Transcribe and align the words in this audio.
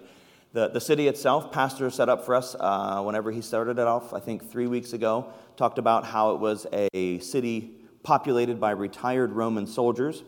The, 0.54 0.70
the 0.70 0.80
city 0.80 1.10
itself, 1.10 1.52
Pastor 1.52 1.90
set 1.90 2.08
up 2.08 2.26
for 2.26 2.36
us 2.36 2.56
uh, 2.58 3.02
whenever 3.02 3.32
he 3.32 3.42
started 3.42 3.78
it 3.78 3.88
off, 3.88 4.14
I 4.14 4.22
think 4.22 4.50
three 4.50 4.68
weeks 4.68 4.94
ago, 4.94 5.34
talked 5.58 5.78
about 5.78 6.06
how 6.06 6.32
it 6.32 6.40
was 6.40 6.66
a 6.72 7.20
city 7.20 7.72
populated 8.04 8.60
by 8.60 8.72
retired 8.72 9.34
Roman 9.34 9.68
soldiers. 9.68 10.24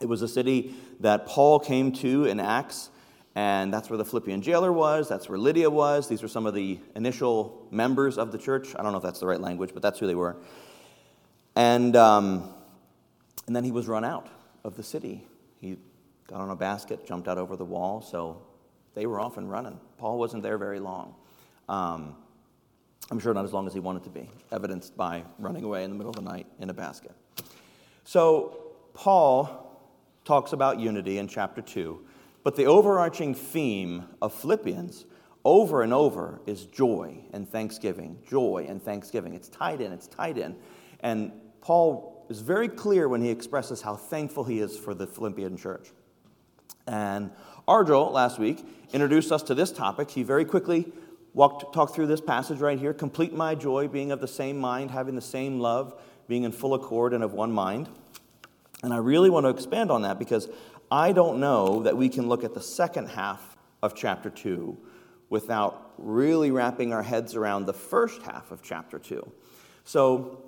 It 0.00 0.06
was 0.06 0.22
a 0.22 0.28
city 0.28 0.74
that 1.00 1.26
Paul 1.26 1.58
came 1.58 1.90
to 1.94 2.26
in 2.26 2.38
Acts, 2.38 2.90
and 3.34 3.72
that's 3.74 3.90
where 3.90 3.96
the 3.96 4.04
Philippian 4.04 4.42
jailer 4.42 4.72
was, 4.72 5.08
that's 5.08 5.28
where 5.28 5.38
Lydia 5.38 5.70
was. 5.70 6.08
These 6.08 6.22
were 6.22 6.28
some 6.28 6.46
of 6.46 6.54
the 6.54 6.78
initial 6.94 7.66
members 7.72 8.18
of 8.18 8.30
the 8.30 8.38
church. 8.38 8.68
I 8.78 8.82
don't 8.82 8.92
know 8.92 8.98
if 8.98 9.04
that's 9.04 9.20
the 9.20 9.26
right 9.26 9.40
language, 9.40 9.70
but 9.72 9.82
that's 9.82 9.98
who 9.98 10.06
they 10.06 10.14
were. 10.14 10.36
And, 11.56 11.96
um, 11.96 12.54
and 13.48 13.56
then 13.56 13.64
he 13.64 13.72
was 13.72 13.88
run 13.88 14.04
out 14.04 14.28
of 14.64 14.76
the 14.76 14.82
city. 14.82 15.26
He 15.60 15.78
got 16.28 16.40
on 16.40 16.50
a 16.50 16.56
basket, 16.56 17.06
jumped 17.06 17.28
out 17.28 17.38
over 17.38 17.56
the 17.56 17.64
wall, 17.64 18.00
so 18.00 18.42
they 18.94 19.06
were 19.06 19.20
off 19.20 19.36
and 19.36 19.50
running. 19.50 19.78
Paul 19.98 20.18
wasn't 20.18 20.42
there 20.42 20.58
very 20.58 20.80
long. 20.80 21.14
Um, 21.68 22.16
I'm 23.10 23.18
sure 23.18 23.34
not 23.34 23.44
as 23.44 23.52
long 23.52 23.66
as 23.66 23.74
he 23.74 23.80
wanted 23.80 24.04
to 24.04 24.10
be, 24.10 24.28
evidenced 24.50 24.96
by 24.96 25.24
running 25.38 25.64
away 25.64 25.84
in 25.84 25.90
the 25.90 25.96
middle 25.96 26.10
of 26.10 26.16
the 26.16 26.22
night 26.22 26.46
in 26.60 26.70
a 26.70 26.74
basket. 26.74 27.12
So, 28.04 28.72
Paul 28.94 29.80
talks 30.24 30.52
about 30.52 30.78
unity 30.78 31.18
in 31.18 31.28
chapter 31.28 31.62
2, 31.62 32.04
but 32.42 32.56
the 32.56 32.66
overarching 32.66 33.34
theme 33.34 34.04
of 34.20 34.34
Philippians 34.34 35.06
over 35.44 35.82
and 35.82 35.92
over 35.92 36.40
is 36.46 36.66
joy 36.66 37.18
and 37.32 37.48
thanksgiving. 37.48 38.18
Joy 38.28 38.66
and 38.68 38.82
thanksgiving. 38.82 39.34
It's 39.34 39.48
tied 39.48 39.80
in, 39.80 39.92
it's 39.92 40.06
tied 40.06 40.38
in. 40.38 40.56
And 41.00 41.32
Paul 41.60 42.11
is 42.28 42.40
very 42.40 42.68
clear 42.68 43.08
when 43.08 43.20
he 43.20 43.30
expresses 43.30 43.82
how 43.82 43.96
thankful 43.96 44.44
he 44.44 44.60
is 44.60 44.76
for 44.76 44.94
the 44.94 45.06
Philippian 45.06 45.56
church. 45.56 45.90
And 46.86 47.30
Arjo, 47.68 48.10
last 48.10 48.38
week, 48.38 48.64
introduced 48.92 49.30
us 49.30 49.42
to 49.44 49.54
this 49.54 49.70
topic. 49.70 50.10
He 50.10 50.22
very 50.22 50.44
quickly 50.44 50.92
walked, 51.34 51.72
talked 51.74 51.94
through 51.94 52.08
this 52.08 52.20
passage 52.20 52.58
right 52.58 52.78
here 52.78 52.92
complete 52.92 53.32
my 53.32 53.54
joy, 53.54 53.88
being 53.88 54.10
of 54.10 54.20
the 54.20 54.28
same 54.28 54.58
mind, 54.58 54.90
having 54.90 55.14
the 55.14 55.20
same 55.20 55.60
love, 55.60 56.00
being 56.28 56.44
in 56.44 56.52
full 56.52 56.74
accord 56.74 57.12
and 57.12 57.22
of 57.22 57.32
one 57.32 57.52
mind. 57.52 57.88
And 58.82 58.92
I 58.92 58.96
really 58.96 59.30
want 59.30 59.44
to 59.44 59.50
expand 59.50 59.90
on 59.90 60.02
that 60.02 60.18
because 60.18 60.48
I 60.90 61.12
don't 61.12 61.40
know 61.40 61.82
that 61.84 61.96
we 61.96 62.08
can 62.08 62.28
look 62.28 62.44
at 62.44 62.54
the 62.54 62.60
second 62.60 63.08
half 63.08 63.56
of 63.82 63.94
chapter 63.94 64.28
2 64.28 64.76
without 65.30 65.92
really 65.98 66.50
wrapping 66.50 66.92
our 66.92 67.02
heads 67.02 67.34
around 67.34 67.66
the 67.66 67.72
first 67.72 68.22
half 68.22 68.50
of 68.50 68.62
chapter 68.62 68.98
2. 68.98 69.32
So, 69.84 70.42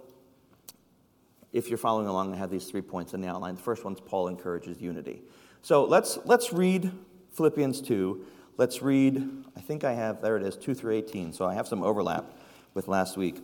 if 1.55 1.69
you're 1.69 1.79
following 1.79 2.09
along, 2.09 2.35
I 2.35 2.37
have 2.37 2.51
these 2.51 2.67
three 2.67 2.83
points 2.83 3.15
in 3.15 3.21
the 3.21 3.29
outline. 3.29 3.55
The 3.55 3.63
first 3.63 3.85
one's 3.85 4.01
Paul 4.01 4.27
encourages 4.27 4.83
unity. 4.83 5.23
So 5.63 5.85
let's, 5.85 6.19
let's 6.25 6.53
read 6.53 6.91
Philippians 7.33 7.81
2. 7.81 8.27
Let's 8.57 8.83
read, 8.83 9.45
I 9.57 9.61
think 9.61 9.85
I 9.85 9.93
have, 9.93 10.21
there 10.21 10.37
it 10.37 10.43
is, 10.43 10.57
2 10.57 10.75
through 10.75 10.95
18. 10.95 11.33
So 11.33 11.47
I 11.47 11.55
have 11.55 11.69
some 11.69 11.85
overlap 11.85 12.37
with 12.75 12.89
last 12.89 13.17
week. 13.17 13.37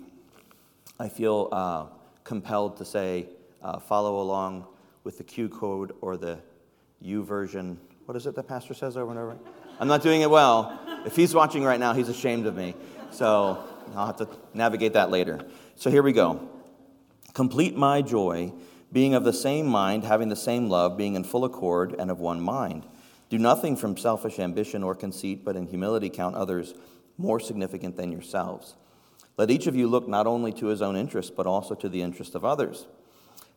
I 0.99 1.09
feel 1.09 1.49
uh, 1.53 1.87
compelled 2.25 2.77
to 2.79 2.85
say, 2.85 3.29
uh, 3.63 3.79
follow 3.79 4.21
along 4.21 4.67
with 5.05 5.17
the 5.17 5.25
Q 5.25 5.49
code 5.49 5.95
or 6.01 6.17
the 6.17 6.41
YouVersion. 7.05 7.77
What 8.07 8.17
is 8.17 8.27
it 8.27 8.35
that 8.35 8.49
Pastor 8.49 8.75
says 8.75 8.97
over 8.97 9.11
and 9.11 9.21
over? 9.21 9.39
I'm 9.79 9.89
not 9.89 10.03
doing 10.03 10.23
it 10.23 10.31
well. 10.31 10.81
If 11.07 11.15
he's 11.15 11.33
watching 11.33 11.63
right 11.63 11.79
now, 11.79 11.95
he's 11.95 12.09
ashamed 12.09 12.47
of 12.47 12.57
me. 12.57 12.75
So 13.13 13.65
I'll 13.95 14.07
have 14.07 14.17
to 14.17 14.29
navigate 14.53 14.95
that 14.95 15.11
later. 15.11 15.41
So 15.77 15.91
here 15.91 16.03
we 16.03 16.13
go. 16.13 16.60
Complete 17.35 17.77
my 17.77 18.03
joy, 18.03 18.53
being 18.93 19.15
of 19.15 19.25
the 19.25 19.33
same 19.33 19.67
mind, 19.67 20.05
having 20.05 20.29
the 20.29 20.37
same 20.37 20.69
love, 20.69 20.97
being 20.97 21.15
in 21.15 21.25
full 21.25 21.45
accord 21.45 21.95
and 21.99 22.11
of 22.11 22.19
one 22.19 22.41
mind. 22.41 22.87
Do 23.29 23.39
nothing 23.39 23.77
from 23.77 23.97
selfish 23.97 24.39
ambition 24.39 24.83
or 24.83 24.95
conceit, 24.95 25.45
but 25.45 25.57
in 25.57 25.67
humility 25.67 26.11
count 26.11 26.35
others 26.35 26.75
more 27.17 27.39
significant 27.39 27.97
than 27.97 28.11
yourselves. 28.11 28.75
Let 29.37 29.51
each 29.51 29.67
of 29.67 29.77
you 29.77 29.87
look 29.87 30.09
not 30.09 30.27
only 30.27 30.53
to 30.55 30.67
his 30.67 30.83
own 30.83 30.97
interest, 30.97 31.37
but 31.37 31.47
also 31.47 31.75
to 31.77 31.89
the 31.89 32.03
interest 32.03 32.35
of 32.35 32.45
others. 32.45 32.87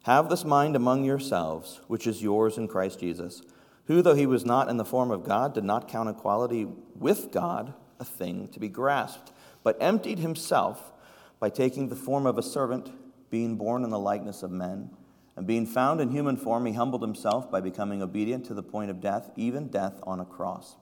Have 0.03 0.29
this 0.29 0.45
mind 0.45 0.75
among 0.75 1.05
yourselves, 1.05 1.81
which 1.87 2.05
is 2.05 2.21
yours 2.21 2.57
in 2.57 2.67
Christ 2.67 2.99
Jesus, 2.99 3.41
who, 3.87 4.01
though 4.01 4.15
he 4.15 4.25
was 4.25 4.45
not 4.45 4.69
in 4.69 4.77
the 4.77 4.85
form 4.85 5.11
of 5.11 5.23
God, 5.23 5.53
did 5.53 5.63
not 5.63 5.87
count 5.87 6.09
equality 6.09 6.67
with 6.95 7.31
God 7.31 7.73
a 7.99 8.05
thing 8.05 8.49
to 8.49 8.59
be 8.59 8.69
grasped, 8.69 9.31
but 9.63 9.77
emptied 9.81 10.19
himself 10.19 10.91
by 11.39 11.49
taking 11.49 11.89
the 11.89 11.95
form 11.95 12.25
of 12.25 12.37
a 12.37 12.43
servant 12.43 12.91
being 13.33 13.55
born 13.55 13.83
in 13.83 13.89
the 13.89 13.97
likeness 13.97 14.43
of 14.43 14.51
men. 14.51 14.91
And 15.35 15.47
being 15.47 15.65
found 15.65 15.99
in 15.99 16.11
human 16.11 16.37
form, 16.37 16.67
he 16.67 16.73
humbled 16.73 17.01
himself 17.01 17.49
by 17.49 17.61
becoming 17.61 17.99
obedient 17.99 18.45
to 18.45 18.53
the 18.53 18.61
point 18.61 18.91
of 18.91 19.01
death, 19.01 19.31
even 19.35 19.69
death 19.69 19.99
on 20.03 20.19
a 20.19 20.25
cross. 20.25 20.75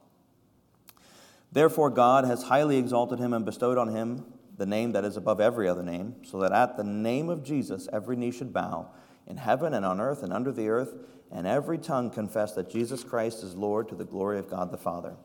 Therefore, 1.50 1.90
God 1.90 2.26
has 2.26 2.44
highly 2.44 2.76
exalted 2.76 3.20
him 3.20 3.32
and 3.32 3.46
bestowed 3.46 3.78
on 3.78 3.96
him 3.96 4.26
the 4.58 4.66
name 4.66 4.92
that 4.92 5.06
is 5.06 5.16
above 5.16 5.40
every 5.40 5.70
other 5.70 5.82
name, 5.82 6.16
so 6.26 6.40
that 6.40 6.52
at 6.52 6.76
the 6.76 6.84
name 6.84 7.30
of 7.30 7.42
Jesus 7.42 7.88
every 7.94 8.18
knee 8.18 8.32
should 8.32 8.52
bow, 8.52 8.90
in 9.28 9.38
heaven 9.38 9.74
and 9.74 9.86
on 9.86 10.02
earth 10.02 10.22
and 10.22 10.34
under 10.34 10.52
the 10.52 10.68
earth, 10.68 10.94
and 11.32 11.48
every 11.48 11.78
tongue 11.78 12.10
confess 12.12 12.52
that 12.56 12.70
Jesus 12.70 13.02
Christ 13.02 13.44
is 13.44 13.56
Lord 13.56 13.88
to 13.88 13.96
the 13.96 14.04
glory 14.04 14.40
of 14.40 14.50
God 14.50 14.72
the 14.72 14.78
Father. 14.78 15.16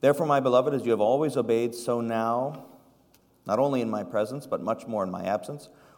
Therefore, 0.00 0.26
my 0.26 0.38
beloved, 0.38 0.72
as 0.72 0.84
you 0.84 0.92
have 0.92 1.00
always 1.00 1.36
obeyed, 1.36 1.74
so 1.74 2.00
now, 2.00 2.66
not 3.44 3.58
only 3.58 3.80
in 3.80 3.90
my 3.90 4.04
presence, 4.04 4.46
but 4.46 4.62
much 4.62 4.86
more 4.86 5.02
in 5.02 5.10
my 5.10 5.24
absence, 5.24 5.68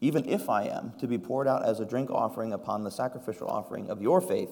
even 0.00 0.28
if 0.28 0.48
I 0.48 0.64
am, 0.64 0.92
to 0.98 1.06
be 1.06 1.18
poured 1.18 1.48
out 1.48 1.64
as 1.64 1.80
a 1.80 1.84
drink 1.84 2.10
offering 2.10 2.52
upon 2.52 2.84
the 2.84 2.90
sacrificial 2.90 3.48
offering 3.48 3.88
of 3.90 4.02
your 4.02 4.20
faith, 4.20 4.50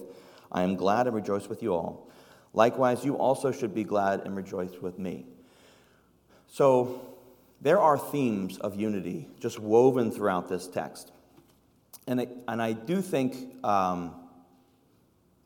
I 0.51 0.63
am 0.63 0.77
glad 0.77 1.07
and 1.07 1.15
rejoice 1.15 1.49
with 1.49 1.63
you 1.63 1.75
all. 1.75 2.09
Likewise, 2.53 3.05
you 3.05 3.17
also 3.17 3.51
should 3.53 3.75
be 3.75 3.85
glad 3.85 4.21
and 4.21 4.37
rejoice 4.37 4.81
with 4.81 4.99
me. 4.99 5.27
So, 6.47 7.15
there 7.61 7.81
are 7.81 7.99
themes 7.99 8.59
of 8.59 8.79
unity 8.79 9.27
just 9.41 9.59
woven 9.59 10.11
throughout 10.11 10.49
this 10.49 10.69
text. 10.69 11.13
And, 12.07 12.21
it, 12.21 12.29
and 12.47 12.61
I 12.61 12.73
do 12.73 13.01
think 13.01 13.65
um, 13.65 14.15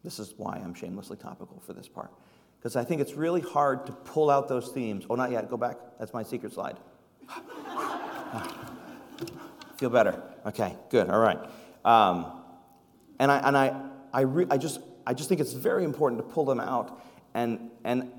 this 0.05 0.19
is 0.19 0.35
why 0.37 0.57
I'm 0.57 0.75
shamelessly 0.75 1.17
topical 1.17 1.63
for 1.65 1.73
this 1.73 1.89
part. 1.89 2.13
Because 2.59 2.75
I 2.75 2.85
think 2.85 3.01
it's 3.01 3.15
really 3.15 3.41
hard 3.41 3.87
to 3.87 3.93
pull 3.93 4.31
out 4.31 4.49
those 4.49 4.69
themes. 4.71 5.07
Oh, 5.09 5.15
not 5.15 5.31
yet. 5.31 5.49
Go 5.49 5.57
back. 5.57 5.77
That's 5.99 6.13
my 6.13 6.25
secret 6.25 6.53
slide. 6.53 6.77
Feel 9.79 9.91
better? 9.91 10.21
Okay, 10.45 10.77
good. 10.91 11.09
All 11.09 11.21
right. 11.21 11.39
Um, 11.85 12.27
and 13.19 13.31
I, 13.31 13.39
and 13.39 13.57
I, 13.57 13.81
I, 14.13 14.21
re- 14.23 14.47
I, 14.51 14.59
just, 14.59 14.81
I 15.07 15.15
just 15.15 15.29
think 15.29 15.41
it's 15.41 15.53
very 15.53 15.85
important 15.85 16.21
to 16.21 16.35
pull 16.35 16.45
them 16.45 16.61
out 16.61 17.01
And, 17.35 17.71
and 17.85 18.11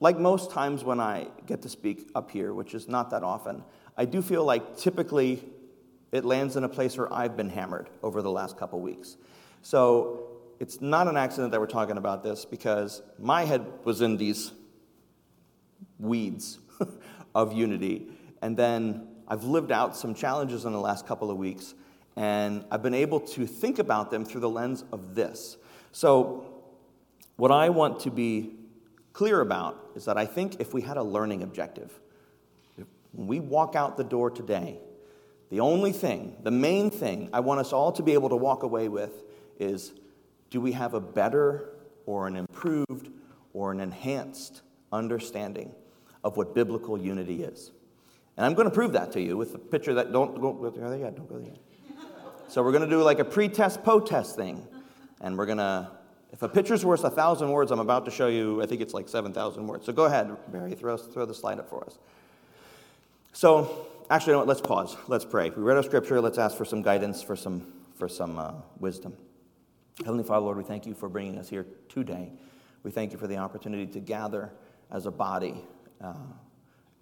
like 0.00 0.18
most 0.18 0.50
times 0.50 0.84
when 0.84 1.00
I 1.00 1.28
get 1.46 1.62
to 1.62 1.68
speak 1.68 2.10
up 2.14 2.30
here, 2.30 2.52
which 2.54 2.74
is 2.74 2.88
not 2.88 3.10
that 3.10 3.22
often, 3.22 3.62
I 3.96 4.04
do 4.04 4.22
feel 4.22 4.44
like 4.44 4.76
typically 4.78 5.42
it 6.12 6.24
lands 6.24 6.56
in 6.56 6.64
a 6.64 6.68
place 6.68 6.96
where 6.96 7.12
I've 7.12 7.36
been 7.36 7.50
hammered 7.50 7.90
over 8.02 8.22
the 8.22 8.30
last 8.30 8.56
couple 8.56 8.80
weeks. 8.80 9.16
So 9.62 10.28
it's 10.60 10.80
not 10.80 11.08
an 11.08 11.16
accident 11.16 11.52
that 11.52 11.60
we're 11.60 11.66
talking 11.66 11.98
about 11.98 12.22
this 12.22 12.44
because 12.44 13.02
my 13.18 13.44
head 13.44 13.66
was 13.84 14.00
in 14.00 14.16
these 14.16 14.52
weeds 15.98 16.58
of 17.34 17.52
unity. 17.52 18.08
And 18.40 18.56
then 18.56 19.08
I've 19.28 19.44
lived 19.44 19.72
out 19.72 19.96
some 19.96 20.14
challenges 20.14 20.64
in 20.64 20.72
the 20.72 20.80
last 20.80 21.06
couple 21.06 21.30
of 21.30 21.36
weeks, 21.36 21.74
and 22.16 22.64
I've 22.70 22.82
been 22.82 22.94
able 22.94 23.20
to 23.20 23.46
think 23.46 23.78
about 23.78 24.10
them 24.10 24.24
through 24.24 24.40
the 24.40 24.50
lens 24.50 24.84
of 24.92 25.14
this. 25.14 25.56
So, 25.92 26.52
what 27.36 27.50
I 27.50 27.68
want 27.68 28.00
to 28.00 28.10
be 28.10 28.54
clear 29.12 29.40
about 29.40 29.78
is 29.94 30.04
that 30.04 30.16
I 30.16 30.26
think 30.26 30.60
if 30.60 30.72
we 30.72 30.82
had 30.82 30.96
a 30.96 31.02
learning 31.02 31.42
objective, 31.42 31.92
when 33.12 33.26
we 33.26 33.40
walk 33.40 33.74
out 33.74 33.96
the 33.96 34.04
door 34.04 34.30
today, 34.30 34.78
the 35.50 35.60
only 35.60 35.92
thing, 35.92 36.36
the 36.42 36.50
main 36.50 36.90
thing 36.90 37.30
I 37.32 37.40
want 37.40 37.60
us 37.60 37.72
all 37.72 37.92
to 37.92 38.02
be 38.02 38.12
able 38.12 38.28
to 38.30 38.36
walk 38.36 38.62
away 38.62 38.88
with 38.88 39.24
is 39.58 39.92
do 40.50 40.60
we 40.60 40.72
have 40.72 40.94
a 40.94 41.00
better 41.00 41.70
or 42.04 42.26
an 42.26 42.36
improved 42.36 43.10
or 43.52 43.72
an 43.72 43.80
enhanced 43.80 44.62
understanding 44.92 45.74
of 46.22 46.36
what 46.36 46.54
biblical 46.54 46.98
unity 46.98 47.42
is? 47.42 47.72
And 48.36 48.44
I'm 48.44 48.54
going 48.54 48.68
to 48.68 48.74
prove 48.74 48.92
that 48.92 49.12
to 49.12 49.20
you 49.20 49.36
with 49.36 49.54
a 49.54 49.58
picture 49.58 49.94
that 49.94 50.12
don't 50.12 50.40
go 50.40 50.70
there 50.70 50.96
yet, 50.96 51.16
don't 51.16 51.28
go 51.28 51.38
there 51.38 51.52
yet. 51.52 51.58
So 52.48 52.62
we're 52.62 52.72
going 52.72 52.84
to 52.84 52.90
do 52.90 53.02
like 53.02 53.18
a 53.18 53.24
pre-test, 53.24 53.82
post-test 53.82 54.36
thing. 54.36 54.66
And 55.20 55.36
we're 55.36 55.46
going 55.46 55.58
to, 55.58 55.90
if 56.32 56.42
a 56.42 56.48
picture's 56.48 56.84
worth 56.84 57.04
a 57.04 57.10
thousand 57.10 57.50
words, 57.50 57.70
I'm 57.70 57.80
about 57.80 58.04
to 58.04 58.10
show 58.10 58.28
you, 58.28 58.62
I 58.62 58.66
think 58.66 58.82
it's 58.82 58.94
like 58.94 59.08
7,000 59.08 59.66
words. 59.66 59.86
So 59.86 59.92
go 59.92 60.04
ahead, 60.04 60.36
Mary, 60.52 60.74
throw, 60.74 60.96
throw 60.96 61.24
the 61.24 61.34
slide 61.34 61.58
up 61.58 61.68
for 61.68 61.84
us. 61.84 61.98
So, 63.32 63.86
actually, 64.10 64.30
you 64.30 64.34
know 64.34 64.38
what? 64.40 64.48
Let's 64.48 64.60
pause. 64.60 64.96
Let's 65.08 65.24
pray. 65.24 65.50
We 65.50 65.62
read 65.62 65.76
our 65.76 65.82
scripture. 65.82 66.20
Let's 66.20 66.38
ask 66.38 66.56
for 66.56 66.64
some 66.64 66.82
guidance, 66.82 67.22
for 67.22 67.36
some, 67.36 67.72
for 67.98 68.08
some 68.08 68.38
uh, 68.38 68.52
wisdom. 68.78 69.14
Heavenly 69.98 70.24
Father, 70.24 70.44
Lord, 70.44 70.58
we 70.58 70.64
thank 70.64 70.86
you 70.86 70.94
for 70.94 71.08
bringing 71.08 71.38
us 71.38 71.48
here 71.48 71.66
today. 71.88 72.30
We 72.82 72.90
thank 72.90 73.12
you 73.12 73.18
for 73.18 73.26
the 73.26 73.38
opportunity 73.38 73.86
to 73.86 74.00
gather 74.00 74.52
as 74.90 75.06
a 75.06 75.10
body. 75.10 75.64
Uh, 76.00 76.14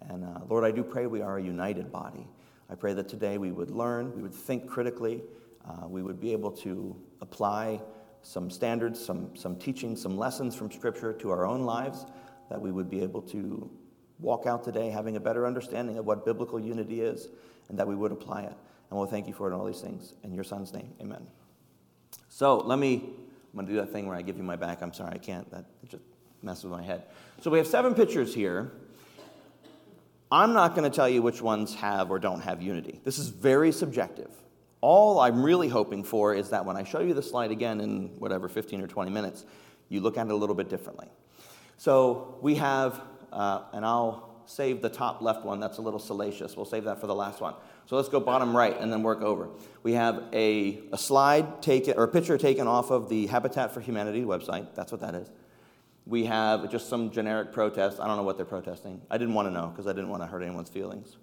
and 0.09 0.23
uh, 0.23 0.39
Lord, 0.49 0.63
I 0.63 0.71
do 0.71 0.83
pray 0.83 1.07
we 1.07 1.21
are 1.21 1.37
a 1.37 1.43
united 1.43 1.91
body. 1.91 2.27
I 2.69 2.75
pray 2.75 2.93
that 2.93 3.07
today 3.07 3.37
we 3.37 3.51
would 3.51 3.71
learn, 3.71 4.15
we 4.15 4.21
would 4.21 4.33
think 4.33 4.67
critically, 4.67 5.21
uh, 5.67 5.87
we 5.87 6.01
would 6.01 6.19
be 6.19 6.31
able 6.31 6.51
to 6.51 6.95
apply 7.21 7.81
some 8.21 8.49
standards, 8.49 9.03
some, 9.03 9.35
some 9.35 9.55
teaching, 9.55 9.95
some 9.95 10.17
lessons 10.17 10.55
from 10.55 10.71
Scripture 10.71 11.13
to 11.13 11.29
our 11.29 11.45
own 11.45 11.61
lives, 11.61 12.05
that 12.49 12.59
we 12.59 12.71
would 12.71 12.89
be 12.89 13.01
able 13.01 13.21
to 13.21 13.69
walk 14.19 14.45
out 14.47 14.63
today 14.63 14.89
having 14.89 15.15
a 15.15 15.19
better 15.19 15.45
understanding 15.45 15.97
of 15.97 16.05
what 16.05 16.25
biblical 16.25 16.59
unity 16.59 17.01
is, 17.01 17.27
and 17.69 17.77
that 17.77 17.87
we 17.87 17.95
would 17.95 18.11
apply 18.11 18.41
it. 18.43 18.55
And 18.89 18.97
we'll 18.97 19.07
thank 19.07 19.27
you 19.27 19.33
for 19.33 19.47
it 19.47 19.51
and 19.51 19.61
all 19.61 19.65
these 19.65 19.81
things. 19.81 20.13
In 20.23 20.33
your 20.33 20.43
Son's 20.43 20.73
name, 20.73 20.91
amen. 21.01 21.27
So 22.29 22.57
let 22.57 22.79
me, 22.79 22.95
I'm 22.95 23.53
going 23.53 23.67
to 23.67 23.71
do 23.71 23.79
that 23.79 23.91
thing 23.91 24.07
where 24.07 24.17
I 24.17 24.21
give 24.21 24.37
you 24.37 24.43
my 24.43 24.55
back. 24.55 24.81
I'm 24.81 24.93
sorry, 24.93 25.13
I 25.13 25.17
can't. 25.17 25.49
That 25.51 25.65
just 25.87 26.03
messes 26.41 26.65
with 26.65 26.73
my 26.73 26.83
head. 26.83 27.03
So 27.41 27.51
we 27.51 27.57
have 27.57 27.67
seven 27.67 27.93
pictures 27.93 28.33
here. 28.33 28.71
I'm 30.31 30.53
not 30.53 30.75
going 30.75 30.89
to 30.89 30.95
tell 30.95 31.07
you 31.07 31.21
which 31.21 31.41
ones 31.41 31.75
have 31.75 32.09
or 32.09 32.19
don't 32.19 32.41
have 32.41 32.61
unity. 32.61 32.99
This 33.03 33.19
is 33.19 33.29
very 33.29 33.71
subjective. 33.71 34.31
All 34.81 35.19
I'm 35.19 35.43
really 35.43 35.67
hoping 35.67 36.03
for 36.03 36.33
is 36.33 36.49
that 36.49 36.65
when 36.65 36.77
I 36.77 36.83
show 36.83 36.99
you 36.99 37.13
the 37.13 37.21
slide 37.21 37.51
again 37.51 37.79
in 37.79 38.07
whatever 38.19 38.49
15 38.49 38.81
or 38.81 38.87
20 38.87 39.11
minutes, 39.11 39.45
you 39.89 40.01
look 40.01 40.17
at 40.17 40.27
it 40.27 40.31
a 40.31 40.35
little 40.35 40.55
bit 40.55 40.69
differently. 40.69 41.07
So 41.77 42.37
we 42.41 42.55
have, 42.55 43.01
uh, 43.31 43.63
and 43.73 43.85
I'll 43.85 44.35
save 44.45 44.81
the 44.81 44.89
top 44.89 45.21
left 45.21 45.43
one, 45.43 45.59
that's 45.59 45.77
a 45.77 45.81
little 45.81 45.99
salacious. 45.99 46.55
We'll 46.55 46.65
save 46.65 46.85
that 46.85 47.01
for 47.01 47.07
the 47.07 47.15
last 47.15 47.41
one. 47.41 47.55
So 47.87 47.95
let's 47.95 48.09
go 48.09 48.19
bottom 48.19 48.55
right 48.55 48.79
and 48.79 48.91
then 48.91 49.03
work 49.03 49.21
over. 49.21 49.49
We 49.83 49.93
have 49.93 50.23
a, 50.33 50.81
a 50.91 50.97
slide 50.97 51.61
taken, 51.61 51.97
or 51.97 52.03
a 52.03 52.07
picture 52.07 52.37
taken 52.37 52.67
off 52.67 52.91
of 52.91 53.09
the 53.09 53.27
Habitat 53.27 53.73
for 53.73 53.81
Humanity 53.81 54.23
website. 54.23 54.67
That's 54.75 54.91
what 54.91 55.01
that 55.01 55.15
is. 55.15 55.29
We 56.05 56.25
have 56.25 56.71
just 56.71 56.87
some 56.87 57.11
generic 57.11 57.51
protest. 57.51 57.99
I 57.99 58.07
don't 58.07 58.17
know 58.17 58.23
what 58.23 58.37
they're 58.37 58.45
protesting. 58.45 59.01
I 59.09 59.17
didn't 59.17 59.33
want 59.33 59.47
to 59.47 59.51
know 59.53 59.67
because 59.67 59.87
I 59.87 59.93
didn't 59.93 60.09
want 60.09 60.21
to 60.21 60.27
hurt 60.27 60.43
anyone's 60.43 60.69
feelings. 60.69 61.17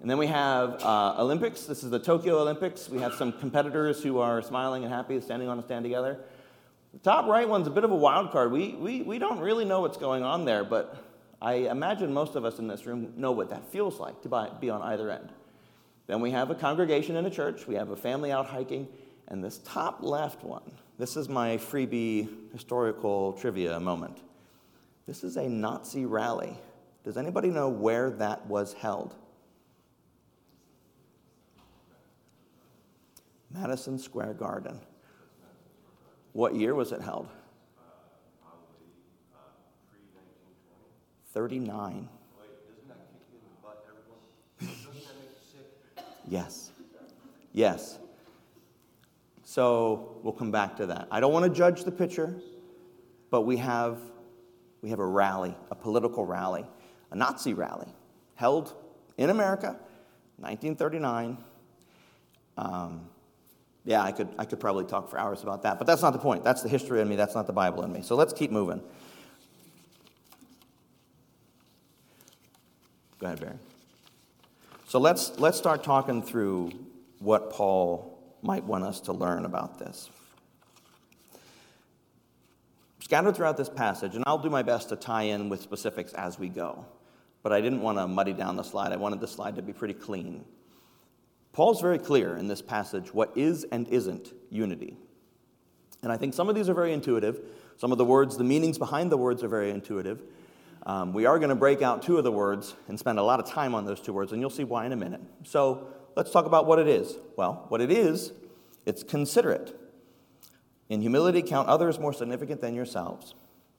And 0.00 0.10
then 0.10 0.18
we 0.18 0.26
have 0.26 0.82
uh, 0.82 1.14
Olympics. 1.18 1.64
This 1.64 1.84
is 1.84 1.90
the 1.90 1.98
Tokyo 1.98 2.40
Olympics. 2.40 2.88
We 2.88 2.98
have 2.98 3.14
some 3.14 3.32
competitors 3.32 4.02
who 4.02 4.18
are 4.18 4.42
smiling 4.42 4.82
and 4.82 4.92
happy, 4.92 5.20
standing 5.20 5.48
on 5.48 5.58
a 5.58 5.62
stand 5.62 5.84
together. 5.84 6.18
The 6.92 6.98
top 6.98 7.26
right 7.26 7.48
one's 7.48 7.68
a 7.68 7.70
bit 7.70 7.84
of 7.84 7.90
a 7.90 7.96
wild 7.96 8.32
card. 8.32 8.50
We, 8.50 8.70
we, 8.74 9.02
we 9.02 9.18
don't 9.18 9.38
really 9.38 9.64
know 9.64 9.80
what's 9.80 9.96
going 9.96 10.24
on 10.24 10.44
there, 10.44 10.64
but 10.64 10.96
I 11.40 11.54
imagine 11.54 12.12
most 12.12 12.34
of 12.34 12.44
us 12.44 12.58
in 12.58 12.66
this 12.66 12.84
room 12.84 13.12
know 13.16 13.32
what 13.32 13.50
that 13.50 13.70
feels 13.70 14.00
like 14.00 14.22
to 14.22 14.50
be 14.60 14.70
on 14.70 14.82
either 14.82 15.10
end. 15.10 15.30
Then 16.06 16.20
we 16.20 16.30
have 16.32 16.50
a 16.50 16.54
congregation 16.54 17.16
in 17.16 17.24
a 17.24 17.30
church. 17.30 17.66
We 17.66 17.76
have 17.76 17.90
a 17.90 17.96
family 17.96 18.32
out 18.32 18.46
hiking. 18.46 18.88
And 19.28 19.42
this 19.42 19.58
top 19.58 20.02
left 20.02 20.42
one, 20.42 20.70
this 20.98 21.16
is 21.16 21.28
my 21.28 21.56
freebie 21.56 22.28
historical 22.52 23.32
trivia 23.32 23.78
moment. 23.80 24.18
This 25.06 25.24
is 25.24 25.36
a 25.36 25.48
Nazi 25.48 26.06
rally. 26.06 26.56
Does 27.04 27.16
anybody 27.16 27.48
know 27.48 27.68
where 27.68 28.10
that 28.10 28.46
was 28.46 28.72
held? 28.74 29.14
Madison 33.50 33.98
Square 33.98 34.34
Garden. 34.34 34.80
What 36.32 36.54
year 36.54 36.74
was 36.74 36.92
it 36.92 37.00
held? 37.00 37.28
39. 41.32 42.08
yes. 46.28 46.70
Yes. 47.52 47.98
So 49.52 50.16
we'll 50.22 50.32
come 50.32 50.50
back 50.50 50.78
to 50.78 50.86
that. 50.86 51.08
I 51.10 51.20
don't 51.20 51.30
want 51.30 51.44
to 51.44 51.50
judge 51.50 51.84
the 51.84 51.90
picture, 51.90 52.40
but 53.30 53.42
we 53.42 53.58
have, 53.58 53.98
we 54.80 54.88
have 54.88 54.98
a 54.98 55.04
rally, 55.04 55.54
a 55.70 55.74
political 55.74 56.24
rally, 56.24 56.64
a 57.10 57.16
Nazi 57.16 57.52
rally 57.52 57.88
held 58.34 58.72
in 59.18 59.28
America, 59.28 59.76
1939. 60.38 61.36
Um, 62.56 63.02
yeah, 63.84 64.00
I 64.00 64.10
could, 64.10 64.28
I 64.38 64.46
could 64.46 64.58
probably 64.58 64.86
talk 64.86 65.10
for 65.10 65.18
hours 65.18 65.42
about 65.42 65.64
that, 65.64 65.76
but 65.76 65.86
that's 65.86 66.00
not 66.00 66.14
the 66.14 66.18
point. 66.18 66.44
That's 66.44 66.62
the 66.62 66.70
history 66.70 67.02
in 67.02 67.08
me, 67.10 67.16
that's 67.16 67.34
not 67.34 67.46
the 67.46 67.52
Bible 67.52 67.82
in 67.82 67.92
me. 67.92 68.00
So 68.00 68.14
let's 68.14 68.32
keep 68.32 68.50
moving. 68.50 68.80
Go 73.18 73.26
ahead, 73.26 73.38
Barry. 73.38 73.58
So 74.88 74.98
let's, 74.98 75.38
let's 75.38 75.58
start 75.58 75.84
talking 75.84 76.22
through 76.22 76.72
what 77.18 77.50
Paul 77.50 78.11
might 78.42 78.64
want 78.64 78.84
us 78.84 79.00
to 79.02 79.12
learn 79.12 79.44
about 79.44 79.78
this. 79.78 80.10
Scattered 83.00 83.36
throughout 83.36 83.56
this 83.56 83.68
passage, 83.68 84.14
and 84.14 84.24
I'll 84.26 84.38
do 84.38 84.50
my 84.50 84.62
best 84.62 84.88
to 84.88 84.96
tie 84.96 85.24
in 85.24 85.48
with 85.48 85.60
specifics 85.60 86.12
as 86.12 86.38
we 86.38 86.48
go, 86.48 86.84
but 87.42 87.52
I 87.52 87.60
didn't 87.60 87.82
want 87.82 87.98
to 87.98 88.06
muddy 88.06 88.32
down 88.32 88.56
the 88.56 88.62
slide. 88.62 88.92
I 88.92 88.96
wanted 88.96 89.20
the 89.20 89.28
slide 89.28 89.56
to 89.56 89.62
be 89.62 89.72
pretty 89.72 89.94
clean. 89.94 90.44
Paul's 91.52 91.80
very 91.80 91.98
clear 91.98 92.36
in 92.36 92.48
this 92.48 92.62
passage 92.62 93.12
what 93.12 93.36
is 93.36 93.64
and 93.64 93.86
isn't 93.88 94.32
unity. 94.50 94.96
And 96.02 96.10
I 96.10 96.16
think 96.16 96.34
some 96.34 96.48
of 96.48 96.54
these 96.54 96.68
are 96.68 96.74
very 96.74 96.92
intuitive. 96.92 97.40
Some 97.76 97.92
of 97.92 97.98
the 97.98 98.04
words, 98.04 98.36
the 98.36 98.44
meanings 98.44 98.78
behind 98.78 99.12
the 99.12 99.16
words 99.16 99.42
are 99.42 99.48
very 99.48 99.70
intuitive. 99.70 100.22
Um, 100.84 101.12
we 101.12 101.26
are 101.26 101.38
going 101.38 101.50
to 101.50 101.54
break 101.54 101.82
out 101.82 102.02
two 102.02 102.18
of 102.18 102.24
the 102.24 102.32
words 102.32 102.74
and 102.88 102.98
spend 102.98 103.18
a 103.18 103.22
lot 103.22 103.38
of 103.38 103.46
time 103.46 103.74
on 103.74 103.84
those 103.84 104.00
two 104.00 104.12
words, 104.12 104.32
and 104.32 104.40
you'll 104.40 104.50
see 104.50 104.64
why 104.64 104.86
in 104.86 104.92
a 104.92 104.96
minute. 104.96 105.20
So 105.44 105.86
let's 106.16 106.30
talk 106.30 106.46
about 106.46 106.66
what 106.66 106.78
it 106.78 106.88
is. 106.88 107.16
Well, 107.36 107.66
what 107.68 107.80
it 107.80 107.90
is, 107.90 108.32
it's 108.86 109.02
considerate. 109.02 109.78
In 110.88 111.00
humility, 111.00 111.42
count 111.42 111.68
others 111.68 111.98
more 111.98 112.12
significant 112.12 112.60
than 112.60 112.74
yourselves. 112.74 113.34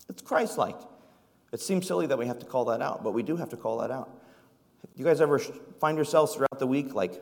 It's 0.10 0.22
Christ 0.22 0.58
like. 0.58 0.78
It 1.52 1.62
seems 1.62 1.88
silly 1.88 2.08
that 2.08 2.18
we 2.18 2.26
have 2.26 2.40
to 2.40 2.46
call 2.46 2.66
that 2.66 2.82
out, 2.82 3.04
but 3.04 3.12
we 3.12 3.22
do 3.22 3.36
have 3.36 3.50
to 3.50 3.58
call 3.58 3.78
that 3.80 3.92
out. 3.92 4.10
You 4.96 5.06
guys 5.06 5.22
ever 5.22 5.40
find 5.80 5.98
yourselves 5.98 6.34
throughout 6.34 6.60
the 6.60 6.68
week 6.68 6.94
like 6.94 7.22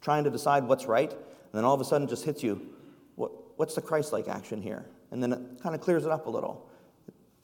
trying 0.00 0.24
to 0.24 0.30
decide 0.30 0.64
what's 0.64 0.86
right, 0.86 1.10
and 1.10 1.52
then 1.52 1.64
all 1.64 1.74
of 1.74 1.80
a 1.80 1.84
sudden 1.84 2.06
just 2.06 2.24
hits 2.24 2.42
you, 2.42 2.74
what, 3.16 3.32
what's 3.58 3.74
the 3.74 3.82
Christ 3.82 4.12
like 4.12 4.28
action 4.28 4.62
here? 4.62 4.84
And 5.10 5.22
then 5.22 5.32
it 5.32 5.40
kind 5.62 5.74
of 5.74 5.80
clears 5.80 6.04
it 6.04 6.10
up 6.10 6.26
a 6.26 6.30
little. 6.30 6.68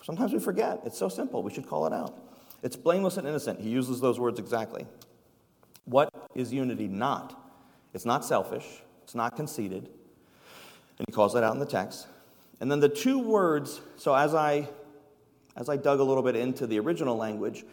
Sometimes 0.02 0.33
we 0.33 0.38
forget. 0.38 0.81
It's 0.85 0.99
so 0.99 1.09
simple. 1.09 1.43
We 1.43 1.52
should 1.52 1.67
call 1.67 1.87
it 1.87 1.93
out. 1.93 2.17
It's 2.62 2.76
blameless 2.76 3.17
and 3.17 3.26
innocent. 3.26 3.61
He 3.61 3.71
uses 3.71 4.00
those 4.00 4.21
words 4.21 4.38
exactly. 4.38 4.87
What 5.90 6.09
is 6.37 6.52
unity 6.52 6.87
not? 6.87 7.37
It's 7.94 8.04
not 8.04 8.25
selfish, 8.25 8.64
it's 9.02 9.16
not 9.16 9.35
conceited. 9.35 9.88
And 10.99 11.06
he 11.09 11.12
calls 11.12 11.35
that 11.35 11.42
out 11.42 11.52
in 11.54 11.59
the 11.59 11.66
text. 11.66 12.06
And 12.61 12.70
then 12.70 12.78
the 12.78 12.88
two 12.88 13.18
words, 13.18 13.80
so 13.97 14.14
as 14.14 14.35
I 14.35 14.68
as 15.56 15.68
I 15.68 15.76
dug 15.76 15.99
a 15.99 16.04
little 16.04 16.23
bit 16.23 16.37
into 16.37 16.66
the 16.66 16.78
original 16.78 17.16
language, 17.16 17.64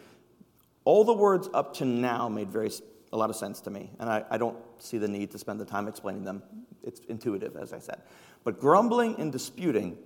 all 0.84 1.04
the 1.04 1.12
words 1.12 1.48
up 1.54 1.74
to 1.74 1.84
now 1.84 2.28
made 2.28 2.50
very 2.50 2.70
a 3.12 3.16
lot 3.16 3.30
of 3.30 3.36
sense 3.36 3.60
to 3.62 3.70
me. 3.70 3.90
And 4.00 4.10
I, 4.10 4.24
I 4.30 4.36
don't 4.36 4.56
see 4.78 4.98
the 4.98 5.08
need 5.08 5.30
to 5.30 5.38
spend 5.38 5.60
the 5.60 5.64
time 5.64 5.86
explaining 5.86 6.24
them. 6.24 6.42
It's 6.82 7.00
intuitive, 7.08 7.56
as 7.56 7.72
I 7.72 7.78
said. 7.78 8.02
But 8.42 8.58
grumbling 8.58 9.14
and 9.20 9.30
disputing 9.30 9.96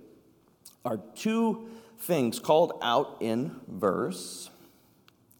are 0.85 0.97
two 1.15 1.67
things 1.97 2.39
called 2.39 2.77
out 2.81 3.17
in 3.21 3.59
verse 3.67 4.51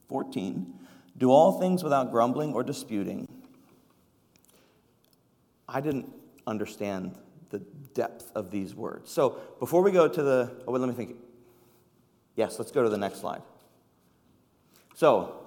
14 0.09 0.73
do 1.17 1.31
all 1.31 1.59
things 1.59 1.83
without 1.83 2.11
grumbling 2.11 2.53
or 2.53 2.63
disputing. 2.63 3.27
I 5.67 5.81
didn't 5.81 6.11
understand 6.47 7.17
the 7.49 7.59
depth 7.93 8.31
of 8.35 8.51
these 8.51 8.75
words. 8.75 9.11
So 9.11 9.39
before 9.59 9.81
we 9.81 9.91
go 9.91 10.07
to 10.07 10.23
the, 10.23 10.51
oh, 10.67 10.71
wait, 10.71 10.79
let 10.79 10.89
me 10.89 10.95
think. 10.95 11.15
Yes, 12.35 12.57
let's 12.57 12.71
go 12.71 12.83
to 12.83 12.89
the 12.89 12.97
next 12.97 13.19
slide. 13.19 13.43
So, 14.95 15.39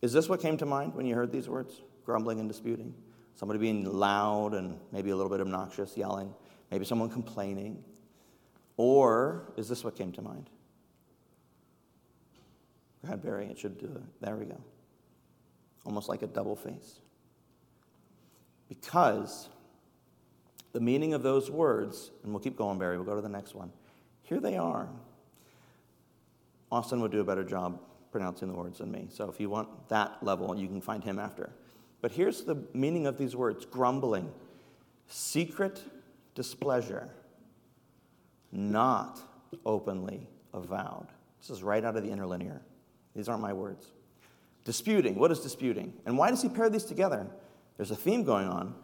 is 0.00 0.12
this 0.12 0.28
what 0.28 0.40
came 0.40 0.56
to 0.58 0.66
mind 0.66 0.94
when 0.94 1.04
you 1.04 1.14
heard 1.14 1.30
these 1.30 1.48
words? 1.48 1.82
Grumbling 2.04 2.40
and 2.40 2.48
disputing? 2.48 2.94
Somebody 3.34 3.58
being 3.58 3.84
loud 3.84 4.54
and 4.54 4.78
maybe 4.92 5.10
a 5.10 5.16
little 5.16 5.30
bit 5.30 5.40
obnoxious, 5.40 5.96
yelling? 5.96 6.34
Maybe 6.70 6.84
someone 6.84 7.10
complaining? 7.10 7.84
Or 8.76 9.52
is 9.56 9.68
this 9.68 9.84
what 9.84 9.96
came 9.96 10.12
to 10.12 10.22
mind? 10.22 10.48
Bradbury, 13.02 13.46
it 13.46 13.58
should 13.58 13.78
do 13.78 13.86
it. 13.86 14.02
There 14.20 14.36
we 14.36 14.44
go. 14.44 14.60
Almost 15.84 16.08
like 16.08 16.22
a 16.22 16.26
double 16.26 16.56
face. 16.56 17.00
Because 18.68 19.48
the 20.72 20.80
meaning 20.80 21.14
of 21.14 21.22
those 21.22 21.50
words, 21.50 22.10
and 22.22 22.32
we'll 22.32 22.40
keep 22.40 22.56
going, 22.56 22.78
Barry, 22.78 22.96
we'll 22.96 23.06
go 23.06 23.16
to 23.16 23.22
the 23.22 23.28
next 23.28 23.54
one. 23.54 23.72
Here 24.22 24.40
they 24.40 24.56
are. 24.56 24.88
Austin 26.70 27.00
would 27.00 27.10
do 27.10 27.20
a 27.20 27.24
better 27.24 27.42
job 27.42 27.80
pronouncing 28.12 28.48
the 28.48 28.54
words 28.54 28.78
than 28.78 28.90
me. 28.90 29.06
So 29.10 29.28
if 29.28 29.40
you 29.40 29.50
want 29.50 29.88
that 29.88 30.22
level, 30.22 30.56
you 30.56 30.68
can 30.68 30.80
find 30.80 31.02
him 31.02 31.18
after. 31.18 31.50
But 32.00 32.12
here's 32.12 32.42
the 32.42 32.56
meaning 32.72 33.06
of 33.06 33.18
these 33.18 33.34
words 33.34 33.64
grumbling, 33.64 34.32
secret 35.06 35.82
displeasure, 36.34 37.08
not 38.52 39.20
openly 39.66 40.28
avowed. 40.54 41.08
This 41.40 41.50
is 41.50 41.62
right 41.62 41.84
out 41.84 41.96
of 41.96 42.04
the 42.04 42.10
interlinear. 42.10 42.60
These 43.14 43.28
aren't 43.28 43.42
my 43.42 43.52
words. 43.52 43.86
Disputing. 44.64 45.16
What 45.16 45.30
is 45.30 45.40
disputing? 45.40 45.92
And 46.06 46.16
why 46.18 46.30
does 46.30 46.42
he 46.42 46.48
pair 46.48 46.68
these 46.70 46.84
together? 46.84 47.26
There's 47.76 47.90
a 47.90 47.96
theme 47.96 48.24
going 48.24 48.48
on 48.48 48.74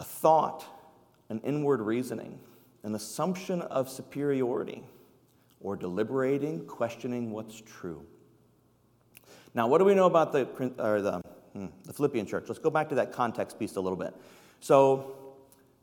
a 0.00 0.04
thought, 0.04 0.64
an 1.28 1.40
inward 1.44 1.80
reasoning, 1.80 2.38
an 2.84 2.94
assumption 2.94 3.62
of 3.62 3.88
superiority, 3.88 4.84
or 5.60 5.74
deliberating, 5.74 6.64
questioning 6.66 7.32
what's 7.32 7.60
true. 7.60 8.04
Now, 9.54 9.66
what 9.66 9.78
do 9.78 9.84
we 9.84 9.94
know 9.94 10.06
about 10.06 10.32
the, 10.32 10.46
or 10.78 11.02
the, 11.02 11.20
hmm, 11.52 11.66
the 11.84 11.92
Philippian 11.92 12.26
church? 12.26 12.44
Let's 12.46 12.60
go 12.60 12.70
back 12.70 12.88
to 12.90 12.94
that 12.94 13.12
context 13.12 13.58
piece 13.58 13.74
a 13.74 13.80
little 13.80 13.98
bit. 13.98 14.14
So, 14.60 15.16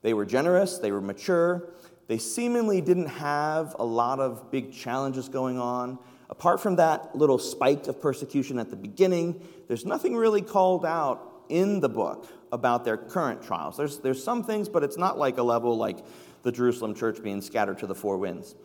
they 0.01 0.13
were 0.13 0.25
generous, 0.25 0.77
they 0.77 0.91
were 0.91 1.01
mature, 1.01 1.69
they 2.07 2.19
seemingly 2.19 2.81
didn't 2.81 3.07
have 3.07 3.75
a 3.79 3.85
lot 3.85 4.19
of 4.19 4.51
big 4.51 4.71
challenges 4.71 5.27
going 5.27 5.57
on. 5.59 5.97
Apart 6.29 6.59
from 6.59 6.77
that 6.77 7.15
little 7.15 7.37
spike 7.37 7.87
of 7.87 8.01
persecution 8.01 8.57
at 8.59 8.69
the 8.69 8.75
beginning, 8.75 9.41
there's 9.67 9.85
nothing 9.85 10.15
really 10.15 10.41
called 10.41 10.85
out 10.85 11.43
in 11.49 11.79
the 11.79 11.89
book 11.89 12.27
about 12.51 12.85
their 12.85 12.97
current 12.97 13.43
trials. 13.43 13.77
There's, 13.77 13.99
there's 13.99 14.23
some 14.23 14.43
things, 14.43 14.67
but 14.67 14.83
it's 14.83 14.97
not 14.97 15.17
like 15.17 15.37
a 15.37 15.43
level 15.43 15.77
like 15.77 15.99
the 16.43 16.51
Jerusalem 16.51 16.95
church 16.95 17.21
being 17.21 17.41
scattered 17.41 17.79
to 17.79 17.87
the 17.87 17.95
four 17.95 18.17
winds. 18.17 18.55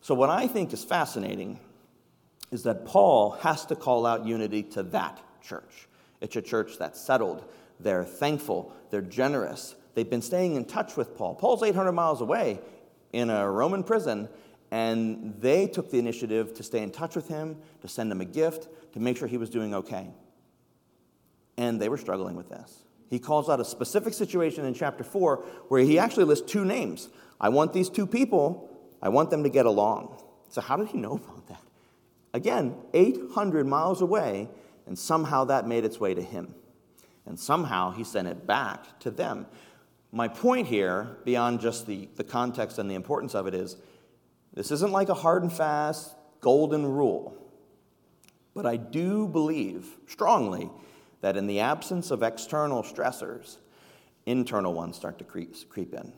So, 0.00 0.14
what 0.14 0.30
I 0.30 0.46
think 0.46 0.72
is 0.72 0.84
fascinating 0.84 1.58
is 2.50 2.62
that 2.62 2.84
Paul 2.84 3.32
has 3.42 3.66
to 3.66 3.76
call 3.76 4.06
out 4.06 4.24
unity 4.24 4.62
to 4.62 4.82
that 4.84 5.20
church. 5.42 5.88
It's 6.20 6.36
a 6.36 6.42
church 6.42 6.78
that's 6.78 7.00
settled, 7.00 7.44
they're 7.80 8.04
thankful, 8.04 8.72
they're 8.90 9.02
generous. 9.02 9.74
They've 9.94 10.08
been 10.08 10.22
staying 10.22 10.54
in 10.54 10.64
touch 10.64 10.96
with 10.96 11.16
Paul. 11.16 11.34
Paul's 11.34 11.62
800 11.62 11.92
miles 11.92 12.20
away 12.20 12.60
in 13.12 13.30
a 13.30 13.50
Roman 13.50 13.82
prison, 13.82 14.28
and 14.70 15.34
they 15.40 15.66
took 15.66 15.90
the 15.90 15.98
initiative 15.98 16.54
to 16.54 16.62
stay 16.62 16.82
in 16.82 16.90
touch 16.90 17.16
with 17.16 17.28
him, 17.28 17.56
to 17.80 17.88
send 17.88 18.12
him 18.12 18.20
a 18.20 18.24
gift, 18.24 18.68
to 18.92 19.00
make 19.00 19.16
sure 19.16 19.28
he 19.28 19.38
was 19.38 19.50
doing 19.50 19.74
okay. 19.74 20.10
And 21.56 21.80
they 21.80 21.88
were 21.88 21.96
struggling 21.96 22.36
with 22.36 22.48
this. 22.48 22.84
He 23.08 23.18
calls 23.18 23.48
out 23.48 23.60
a 23.60 23.64
specific 23.64 24.12
situation 24.12 24.64
in 24.64 24.74
chapter 24.74 25.02
4 25.02 25.36
where 25.68 25.82
he 25.82 25.98
actually 25.98 26.24
lists 26.24 26.50
two 26.50 26.64
names. 26.64 27.08
I 27.40 27.48
want 27.48 27.72
these 27.72 27.88
two 27.88 28.06
people, 28.06 28.68
I 29.00 29.08
want 29.08 29.30
them 29.30 29.42
to 29.44 29.48
get 29.48 29.66
along. 29.66 30.22
So, 30.50 30.60
how 30.60 30.76
did 30.76 30.88
he 30.88 30.98
know 30.98 31.12
about 31.24 31.46
that? 31.48 31.62
Again, 32.34 32.76
800 32.92 33.66
miles 33.66 34.02
away, 34.02 34.48
and 34.86 34.98
somehow 34.98 35.44
that 35.44 35.66
made 35.66 35.84
its 35.84 35.98
way 35.98 36.14
to 36.14 36.22
him. 36.22 36.54
And 37.26 37.38
somehow 37.38 37.90
he 37.90 38.04
sent 38.04 38.28
it 38.28 38.46
back 38.46 39.00
to 39.00 39.10
them. 39.10 39.46
My 40.12 40.28
point 40.28 40.66
here, 40.66 41.18
beyond 41.24 41.60
just 41.60 41.86
the, 41.86 42.08
the 42.16 42.24
context 42.24 42.78
and 42.78 42.90
the 42.90 42.94
importance 42.94 43.34
of 43.34 43.46
it, 43.46 43.54
is 43.54 43.76
this 44.58 44.72
isn't 44.72 44.90
like 44.90 45.08
a 45.08 45.14
hard 45.14 45.44
and 45.44 45.52
fast 45.52 46.16
golden 46.40 46.84
rule. 46.84 47.36
But 48.54 48.66
I 48.66 48.76
do 48.76 49.28
believe 49.28 49.86
strongly 50.08 50.68
that 51.20 51.36
in 51.36 51.46
the 51.46 51.60
absence 51.60 52.10
of 52.10 52.24
external 52.24 52.82
stressors, 52.82 53.58
internal 54.26 54.74
ones 54.74 54.96
start 54.96 55.16
to 55.18 55.24
creep, 55.24 55.54
creep 55.68 55.94
in. 55.94 56.12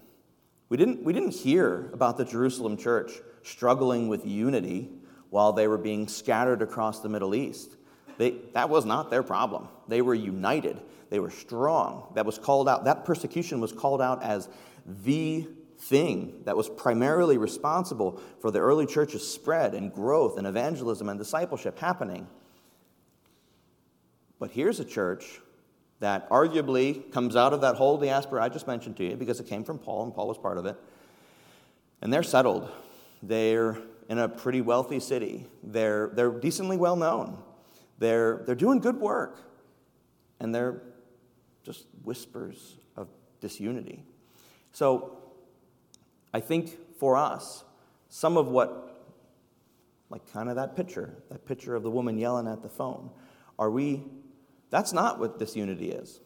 We 0.71 0.79
didn't, 0.79 1.05
we 1.05 1.13
didn't 1.13 1.35
hear 1.35 1.91
about 1.93 2.17
the 2.17 2.25
Jerusalem 2.25 2.79
church 2.79 3.13
struggling 3.43 4.09
with 4.09 4.25
unity 4.25 4.89
while 5.29 5.53
they 5.53 5.69
were 5.69 5.77
being 5.77 6.09
scattered 6.09 6.63
across 6.63 7.01
the 7.01 7.11
Middle 7.11 7.35
East. 7.35 7.77
They, 8.17 8.37
that 8.55 8.71
was 8.71 8.87
not 8.87 9.11
their 9.11 9.23
problem. 9.23 9.69
They 9.87 10.01
were 10.01 10.15
united, 10.15 10.81
they 11.11 11.21
were 11.21 11.29
strong. 11.29 12.11
That 12.15 12.25
was 12.25 12.39
called 12.39 12.71
out, 12.71 12.87
that 12.87 13.05
persecution 13.05 13.61
was 13.61 13.73
called 13.73 14.01
out 14.01 14.23
as 14.23 14.49
the 15.05 15.47
thing 15.81 16.43
that 16.45 16.57
was 16.57 16.69
primarily 16.69 17.39
responsible 17.39 18.21
for 18.41 18.51
the 18.51 18.59
early 18.59 18.87
church's 18.87 19.27
spread 19.27 19.75
and 19.75 19.93
growth 19.93 20.37
and 20.37 20.47
evangelism 20.47 21.09
and 21.09 21.19
discipleship 21.19 21.79
happening. 21.79 22.27
But 24.39 24.51
here's 24.51 24.79
a 24.79 24.85
church 24.85 25.41
that 26.01 26.29
arguably 26.31 27.11
comes 27.13 27.35
out 27.35 27.53
of 27.53 27.63
that 27.63 27.77
whole 27.77 27.99
diaspora 27.99 28.43
I 28.43 28.49
just 28.49 28.67
mentioned 28.67 28.97
to 28.99 29.05
you 29.05 29.17
because 29.17 29.41
it 29.41 29.47
came 29.47 29.65
from 29.65 29.79
Paul 29.79 30.05
and 30.05 30.15
Paul 30.15 30.29
was 30.29 30.39
part 30.39 30.59
of 30.59 30.67
it. 30.67 30.77
And 32.03 32.13
they're 32.13 32.23
settled. 32.23 32.71
They're 33.23 33.79
in 34.09 34.19
a 34.19 34.29
pretty 34.29 34.61
wealthy 34.61 35.01
city. 35.01 35.47
They're, 35.63 36.09
they're 36.15 36.31
decently 36.31 36.77
well 36.77 36.97
known. 36.97 37.39
They're, 37.99 38.43
they're 38.47 38.55
doing 38.55 38.81
good 38.81 38.97
work. 38.97 39.39
And 40.41 40.55
they're 40.55 40.83
just 41.63 41.87
whispers 42.03 42.77
of 42.97 43.09
disunity. 43.41 44.03
So 44.73 45.20
I 46.33 46.41
think 46.41 46.77
for 46.99 47.17
us, 47.17 47.65
some 48.09 48.37
of 48.37 48.49
what, 48.49 49.07
like 50.11 50.31
kind 50.33 50.49
of 50.49 50.57
that 50.57 50.77
picture, 50.77 51.15
that 51.31 51.45
picture 51.45 51.75
of 51.75 51.83
the 51.83 51.91
woman 51.91 52.19
yelling 52.19 52.47
at 52.47 52.63
the 52.63 52.69
phone, 52.69 53.11
are 53.59 53.71
we 53.71 54.03
that's 54.71 54.93
not 54.93 55.19
what 55.19 55.39
disunity 55.39 55.91
is. 55.91 56.21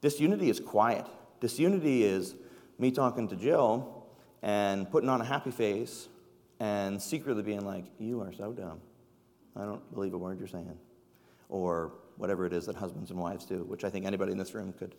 Disunity 0.00 0.50
is 0.50 0.60
quiet. 0.60 1.06
Disunity 1.40 2.02
is 2.02 2.34
me 2.78 2.90
talking 2.90 3.28
to 3.28 3.36
Jill 3.36 4.06
and 4.42 4.90
putting 4.90 5.08
on 5.08 5.20
a 5.20 5.24
happy 5.24 5.50
face 5.50 6.08
and 6.60 7.00
secretly 7.00 7.42
being 7.42 7.64
like, 7.64 7.84
You 7.98 8.20
are 8.20 8.32
so 8.32 8.52
dumb. 8.52 8.80
I 9.56 9.64
don't 9.64 9.94
believe 9.94 10.12
a 10.14 10.18
word 10.18 10.38
you're 10.38 10.48
saying. 10.48 10.76
Or 11.48 11.92
whatever 12.16 12.46
it 12.46 12.52
is 12.52 12.66
that 12.66 12.76
husbands 12.76 13.10
and 13.10 13.18
wives 13.18 13.44
do, 13.44 13.64
which 13.64 13.84
I 13.84 13.90
think 13.90 14.04
anybody 14.04 14.32
in 14.32 14.38
this 14.38 14.54
room 14.54 14.72
could 14.72 14.94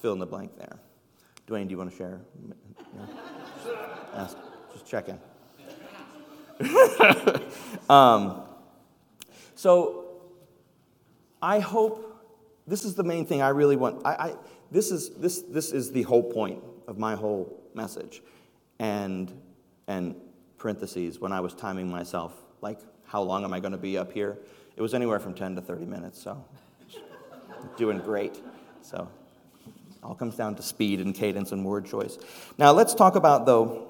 fill 0.00 0.12
in 0.12 0.18
the 0.18 0.26
blank 0.26 0.56
there. 0.58 0.78
Dwayne, 1.48 1.64
do 1.64 1.72
you 1.72 1.78
want 1.78 1.90
to 1.90 1.96
share? 1.96 2.20
Ask, 4.14 4.36
just 4.72 4.86
check 4.86 5.08
in. 5.08 5.18
um, 7.90 8.42
so 9.54 10.04
I 11.42 11.58
hope 11.58 12.10
this 12.66 12.84
is 12.84 12.94
the 12.94 13.04
main 13.04 13.26
thing 13.26 13.42
I 13.42 13.48
really 13.48 13.76
want. 13.76 14.04
I, 14.06 14.10
I, 14.10 14.34
this, 14.70 14.90
is, 14.90 15.10
this, 15.10 15.42
this 15.42 15.72
is 15.72 15.92
the 15.92 16.02
whole 16.02 16.22
point 16.22 16.62
of 16.86 16.98
my 16.98 17.14
whole 17.14 17.62
message. 17.74 18.22
And, 18.78 19.32
and 19.86 20.14
parentheses, 20.58 21.20
when 21.20 21.32
I 21.32 21.40
was 21.40 21.54
timing 21.54 21.90
myself, 21.90 22.32
like, 22.60 22.78
how 23.04 23.22
long 23.22 23.44
am 23.44 23.52
I 23.52 23.60
going 23.60 23.72
to 23.72 23.78
be 23.78 23.98
up 23.98 24.12
here? 24.12 24.38
It 24.76 24.82
was 24.82 24.94
anywhere 24.94 25.20
from 25.20 25.34
10 25.34 25.56
to 25.56 25.60
30 25.60 25.84
minutes, 25.84 26.22
so 26.22 26.42
doing 27.76 27.98
great. 27.98 28.40
So 28.82 29.08
all 30.02 30.14
comes 30.14 30.36
down 30.36 30.54
to 30.56 30.62
speed 30.62 31.00
and 31.00 31.14
cadence 31.14 31.52
and 31.52 31.64
word 31.64 31.86
choice. 31.86 32.18
Now 32.58 32.72
let's 32.72 32.94
talk 32.94 33.16
about, 33.16 33.46
though, 33.46 33.88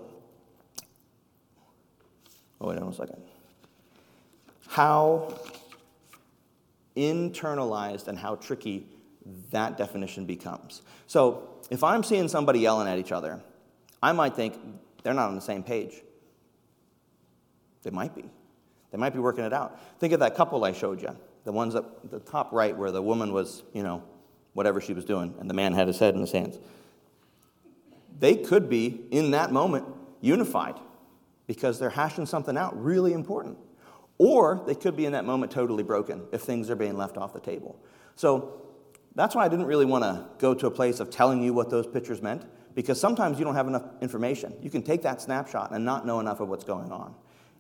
oh, 2.64 2.68
wait 2.68 2.78
a 2.78 2.92
second. 2.94 3.22
How 4.68 5.38
internalized 6.96 8.08
and 8.08 8.18
how 8.18 8.36
tricky 8.36 8.86
that 9.50 9.76
definition 9.76 10.26
becomes. 10.26 10.82
So, 11.06 11.48
if 11.70 11.82
I'm 11.82 12.02
seeing 12.02 12.28
somebody 12.28 12.60
yelling 12.60 12.88
at 12.88 12.98
each 12.98 13.12
other, 13.12 13.40
I 14.02 14.12
might 14.12 14.34
think 14.34 14.58
they're 15.02 15.14
not 15.14 15.28
on 15.28 15.34
the 15.34 15.40
same 15.40 15.62
page. 15.62 16.02
They 17.82 17.90
might 17.90 18.14
be. 18.14 18.24
They 18.90 18.98
might 18.98 19.12
be 19.12 19.18
working 19.18 19.44
it 19.44 19.52
out. 19.52 19.80
Think 19.98 20.12
of 20.12 20.20
that 20.20 20.34
couple 20.34 20.64
I 20.64 20.72
showed 20.72 21.00
you, 21.00 21.16
the 21.44 21.52
ones 21.52 21.74
at 21.74 21.84
the 22.10 22.20
top 22.20 22.52
right 22.52 22.76
where 22.76 22.90
the 22.90 23.02
woman 23.02 23.32
was, 23.32 23.62
you 23.72 23.82
know, 23.82 24.02
whatever 24.52 24.80
she 24.80 24.92
was 24.92 25.04
doing, 25.04 25.34
and 25.40 25.48
the 25.48 25.54
man 25.54 25.72
had 25.72 25.88
his 25.88 25.98
head 25.98 26.14
in 26.14 26.20
his 26.20 26.32
hands. 26.32 26.58
They 28.18 28.36
could 28.36 28.68
be, 28.68 29.00
in 29.10 29.32
that 29.32 29.52
moment, 29.52 29.86
unified. 30.20 30.76
Because 31.46 31.78
they're 31.78 31.90
hashing 31.90 32.26
something 32.26 32.56
out 32.56 32.80
really 32.82 33.12
important. 33.12 33.58
Or 34.18 34.62
they 34.66 34.74
could 34.74 34.96
be 34.96 35.06
in 35.06 35.12
that 35.12 35.24
moment 35.24 35.50
totally 35.52 35.82
broken 35.82 36.22
if 36.32 36.42
things 36.42 36.70
are 36.70 36.76
being 36.76 36.96
left 36.96 37.16
off 37.16 37.32
the 37.32 37.40
table. 37.40 37.76
So 38.14 38.62
that's 39.14 39.34
why 39.34 39.44
I 39.44 39.48
didn't 39.48 39.66
really 39.66 39.84
want 39.84 40.04
to 40.04 40.26
go 40.38 40.54
to 40.54 40.66
a 40.66 40.70
place 40.70 41.00
of 41.00 41.10
telling 41.10 41.42
you 41.42 41.52
what 41.52 41.70
those 41.70 41.86
pictures 41.86 42.22
meant, 42.22 42.44
because 42.74 43.00
sometimes 43.00 43.38
you 43.38 43.44
don't 43.44 43.54
have 43.54 43.68
enough 43.68 43.84
information. 44.00 44.54
You 44.62 44.70
can 44.70 44.82
take 44.82 45.02
that 45.02 45.20
snapshot 45.20 45.72
and 45.72 45.84
not 45.84 46.06
know 46.06 46.20
enough 46.20 46.40
of 46.40 46.48
what's 46.48 46.64
going 46.64 46.92
on. 46.92 47.14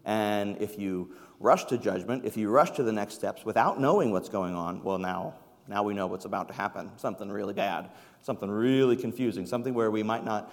And 0.04 0.60
if 0.60 0.78
you 0.78 1.14
rush 1.40 1.64
to 1.66 1.78
judgment, 1.78 2.24
if 2.24 2.36
you 2.36 2.50
rush 2.50 2.72
to 2.72 2.82
the 2.82 2.92
next 2.92 3.14
steps 3.14 3.44
without 3.44 3.80
knowing 3.80 4.10
what's 4.10 4.28
going 4.28 4.54
on, 4.54 4.82
well, 4.82 4.98
now, 4.98 5.34
now 5.68 5.82
we 5.82 5.94
know 5.94 6.06
what's 6.06 6.24
about 6.24 6.48
to 6.48 6.54
happen 6.54 6.90
something 6.96 7.30
really 7.30 7.54
bad, 7.54 7.90
something 8.22 8.50
really 8.50 8.96
confusing, 8.96 9.46
something 9.46 9.74
where 9.74 9.90
we 9.90 10.02
might 10.02 10.24
not 10.24 10.52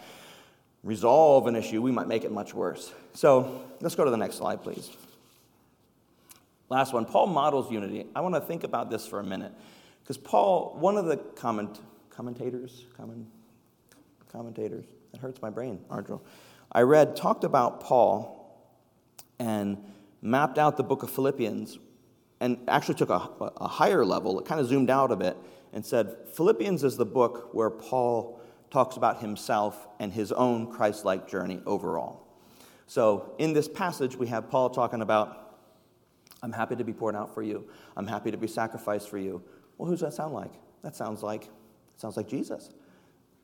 resolve 0.83 1.47
an 1.47 1.55
issue, 1.55 1.81
we 1.81 1.91
might 1.91 2.07
make 2.07 2.23
it 2.23 2.31
much 2.31 2.53
worse. 2.53 2.93
So 3.13 3.63
let's 3.81 3.95
go 3.95 4.03
to 4.03 4.11
the 4.11 4.17
next 4.17 4.35
slide, 4.35 4.63
please. 4.63 4.89
Last 6.69 6.93
one 6.93 7.05
Paul 7.05 7.27
models 7.27 7.71
unity. 7.71 8.05
I 8.15 8.21
want 8.21 8.35
to 8.35 8.41
think 8.41 8.63
about 8.63 8.89
this 8.89 9.05
for 9.05 9.19
a 9.19 9.23
minute. 9.23 9.51
Because 10.03 10.17
Paul, 10.17 10.77
one 10.79 10.97
of 10.97 11.05
the 11.05 11.17
comment, 11.17 11.79
commentators, 12.09 12.85
comment, 12.97 13.27
commentators, 14.31 14.85
that 15.11 15.21
hurts 15.21 15.41
my 15.41 15.49
brain, 15.49 15.79
Ardrel, 15.89 16.21
I 16.71 16.81
read, 16.81 17.15
talked 17.15 17.43
about 17.43 17.81
Paul 17.81 18.37
and 19.39 19.77
mapped 20.21 20.57
out 20.57 20.77
the 20.77 20.83
book 20.83 21.03
of 21.03 21.09
Philippians 21.09 21.77
and 22.39 22.57
actually 22.67 22.95
took 22.95 23.09
a, 23.09 23.29
a 23.57 23.67
higher 23.67 24.03
level, 24.03 24.39
it 24.39 24.45
kind 24.45 24.59
of 24.59 24.67
zoomed 24.67 24.89
out 24.89 25.11
a 25.11 25.15
bit, 25.15 25.37
and 25.73 25.85
said 25.85 26.15
Philippians 26.33 26.83
is 26.83 26.97
the 26.97 27.05
book 27.05 27.49
where 27.53 27.69
Paul 27.69 28.40
talks 28.71 28.97
about 28.97 29.19
himself 29.19 29.87
and 29.99 30.11
his 30.11 30.31
own 30.31 30.71
Christ 30.71 31.05
like 31.05 31.29
journey 31.29 31.61
overall. 31.65 32.25
So 32.87 33.35
in 33.37 33.53
this 33.53 33.67
passage, 33.67 34.15
we 34.15 34.27
have 34.27 34.49
Paul 34.49 34.69
talking 34.69 35.01
about, 35.01 35.57
I'm 36.41 36.53
happy 36.53 36.75
to 36.77 36.83
be 36.83 36.93
poured 36.93 37.15
out 37.15 37.33
for 37.33 37.43
you, 37.43 37.69
I'm 37.95 38.07
happy 38.07 38.31
to 38.31 38.37
be 38.37 38.47
sacrificed 38.47 39.09
for 39.09 39.17
you. 39.17 39.43
Well, 39.77 39.87
who 39.87 39.93
does 39.93 40.01
that 40.01 40.13
sound 40.13 40.33
like? 40.33 40.53
That 40.83 40.95
sounds 40.95 41.21
like, 41.21 41.49
sounds 41.97 42.17
like 42.17 42.27
Jesus. 42.27 42.69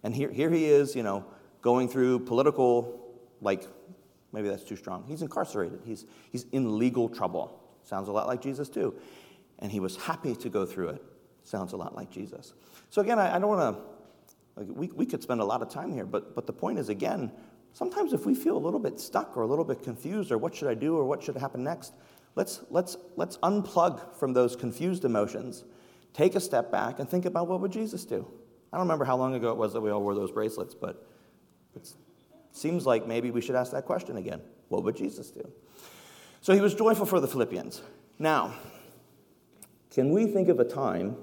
And 0.03 0.15
here, 0.15 0.31
here 0.31 0.50
he 0.50 0.65
is, 0.65 0.96
you 0.96 1.03
know, 1.03 1.25
going 1.62 1.89
through 1.89 2.19
political, 2.19 3.17
like, 3.41 3.67
maybe 4.31 4.48
that's 4.48 4.63
too 4.63 4.75
strong. 4.75 5.03
He's 5.07 5.22
incarcerated, 5.22 5.81
he's, 5.84 6.05
he's 6.31 6.46
in 6.51 6.77
legal 6.77 7.10
trouble. 7.10 7.62
Sounds 7.84 8.07
a 8.07 8.12
lot 8.12 8.27
like 8.27 8.41
Jesus, 8.41 8.69
too. 8.69 8.96
And 9.60 9.72
he 9.72 9.79
was 9.79 9.96
happy 9.96 10.36
to 10.36 10.50
go 10.50 10.65
through 10.65 10.89
it. 10.89 11.03
Sounds 11.43 11.74
a 11.74 11.77
lot 11.77 11.96
like 11.96 12.12
Jesus. 12.12 12.53
So, 12.89 13.01
again, 13.01 13.17
I, 13.17 13.36
I 13.36 13.39
don't 13.39 13.50
want 13.50 13.77
to, 13.77 13.81
like, 14.58 14.68
we, 14.70 14.88
we 14.88 15.06
could 15.06 15.22
spend 15.22 15.40
a 15.40 15.46
lot 15.46 15.62
of 15.62 15.70
time 15.70 15.94
here, 15.94 16.06
but, 16.06 16.34
but 16.34 16.48
the 16.48 16.54
point 16.54 16.80
is, 16.80 16.90
again, 16.90 17.32
sometimes 17.74 18.12
if 18.12 18.26
we 18.26 18.34
feel 18.34 18.58
a 18.58 18.60
little 18.60 18.80
bit 18.80 19.00
stuck 19.00 19.38
or 19.38 19.44
a 19.44 19.48
little 19.48 19.64
bit 19.64 19.84
confused 19.84 20.32
or 20.32 20.40
what 20.40 20.56
should 20.56 20.68
I 20.68 20.74
do 20.74 20.98
or 20.98 21.04
what 21.04 21.22
should 21.22 21.38
happen 21.38 21.64
next, 21.64 21.94
let's, 22.36 22.62
let's, 22.72 22.98
let's 23.16 23.38
unplug 23.38 24.16
from 24.16 24.34
those 24.34 24.56
confused 24.56 25.06
emotions, 25.06 25.64
take 26.12 26.34
a 26.34 26.40
step 26.40 26.72
back, 26.72 27.00
and 27.00 27.08
think 27.08 27.26
about 27.26 27.48
what 27.48 27.62
would 27.62 27.72
Jesus 27.72 28.04
do? 28.04 28.28
I 28.74 28.78
don't 28.78 28.88
remember 28.88 29.06
how 29.06 29.16
long 29.16 29.36
ago 29.36 29.52
it 29.52 29.58
was 29.58 29.74
that 29.74 29.82
we 29.82 29.92
all 29.92 30.02
wore 30.02 30.16
those 30.16 30.32
bracelets, 30.32 30.74
but 30.74 31.08
it 31.76 31.88
seems 32.52 32.88
like 32.88 33.08
maybe 33.08 33.30
we 33.30 33.42
should 33.42 33.56
ask 33.56 33.72
that 33.74 33.86
question 33.86 34.18
again. 34.18 34.42
What 34.70 34.84
would 34.84 34.98
Jesus 34.98 35.30
do? 35.30 35.48
So 36.42 36.54
he 36.54 36.62
was 36.62 36.74
joyful 36.74 37.06
for 37.06 37.20
the 37.20 37.28
Philippians. 37.28 37.82
Now, 38.18 38.56
can 39.92 40.12
we 40.12 40.26
think 40.26 40.50
of 40.50 40.60
a 40.60 40.66
time 40.66 41.16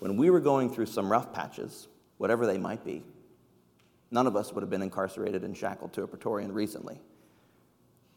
when 0.00 0.16
we 0.16 0.30
were 0.30 0.40
going 0.40 0.70
through 0.70 0.86
some 0.86 1.10
rough 1.10 1.32
patches, 1.32 1.88
whatever 2.18 2.46
they 2.46 2.58
might 2.58 2.84
be? 2.84 3.02
None 4.10 4.26
of 4.26 4.36
us 4.36 4.52
would 4.52 4.62
have 4.62 4.70
been 4.70 4.82
incarcerated 4.82 5.44
and 5.44 5.56
shackled 5.56 5.92
to 5.94 6.02
a 6.02 6.06
Praetorian 6.06 6.52
recently, 6.52 7.00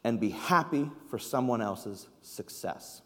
and 0.03 0.19
be 0.19 0.29
happy 0.29 0.89
for 1.09 1.17
someone 1.19 1.61
else's 1.61 2.07
success. 2.21 3.01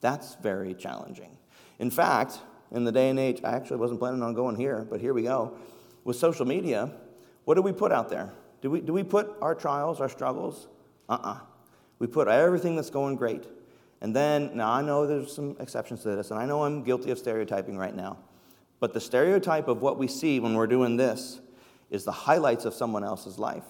That's 0.00 0.34
very 0.36 0.74
challenging. 0.74 1.36
In 1.78 1.90
fact, 1.90 2.38
in 2.70 2.84
the 2.84 2.92
day 2.92 3.10
and 3.10 3.18
age, 3.18 3.40
I 3.44 3.52
actually 3.52 3.78
wasn't 3.78 4.00
planning 4.00 4.22
on 4.22 4.34
going 4.34 4.56
here, 4.56 4.86
but 4.88 5.00
here 5.00 5.12
we 5.12 5.22
go. 5.22 5.56
With 6.04 6.16
social 6.16 6.46
media, 6.46 6.90
what 7.44 7.54
do 7.54 7.62
we 7.62 7.72
put 7.72 7.92
out 7.92 8.08
there? 8.08 8.30
Do 8.62 8.70
we, 8.70 8.80
do 8.80 8.92
we 8.92 9.02
put 9.02 9.34
our 9.40 9.54
trials, 9.54 10.00
our 10.00 10.08
struggles? 10.08 10.68
Uh 11.08 11.14
uh-uh. 11.14 11.32
uh 11.32 11.38
We 11.98 12.06
put 12.06 12.28
everything 12.28 12.76
that's 12.76 12.90
going 12.90 13.16
great. 13.16 13.46
And 14.00 14.16
then, 14.16 14.56
now 14.56 14.70
I 14.70 14.82
know 14.82 15.06
there's 15.06 15.34
some 15.34 15.56
exceptions 15.60 16.02
to 16.02 16.16
this, 16.16 16.30
and 16.30 16.40
I 16.40 16.46
know 16.46 16.64
I'm 16.64 16.82
guilty 16.82 17.10
of 17.10 17.18
stereotyping 17.18 17.76
right 17.76 17.94
now. 17.94 18.16
But 18.80 18.94
the 18.94 19.00
stereotype 19.00 19.68
of 19.68 19.82
what 19.82 19.98
we 19.98 20.08
see 20.08 20.40
when 20.40 20.54
we're 20.54 20.66
doing 20.66 20.96
this 20.96 21.40
is 21.90 22.04
the 22.04 22.12
highlights 22.12 22.64
of 22.64 22.74
someone 22.74 23.04
else's 23.04 23.38
life. 23.38 23.64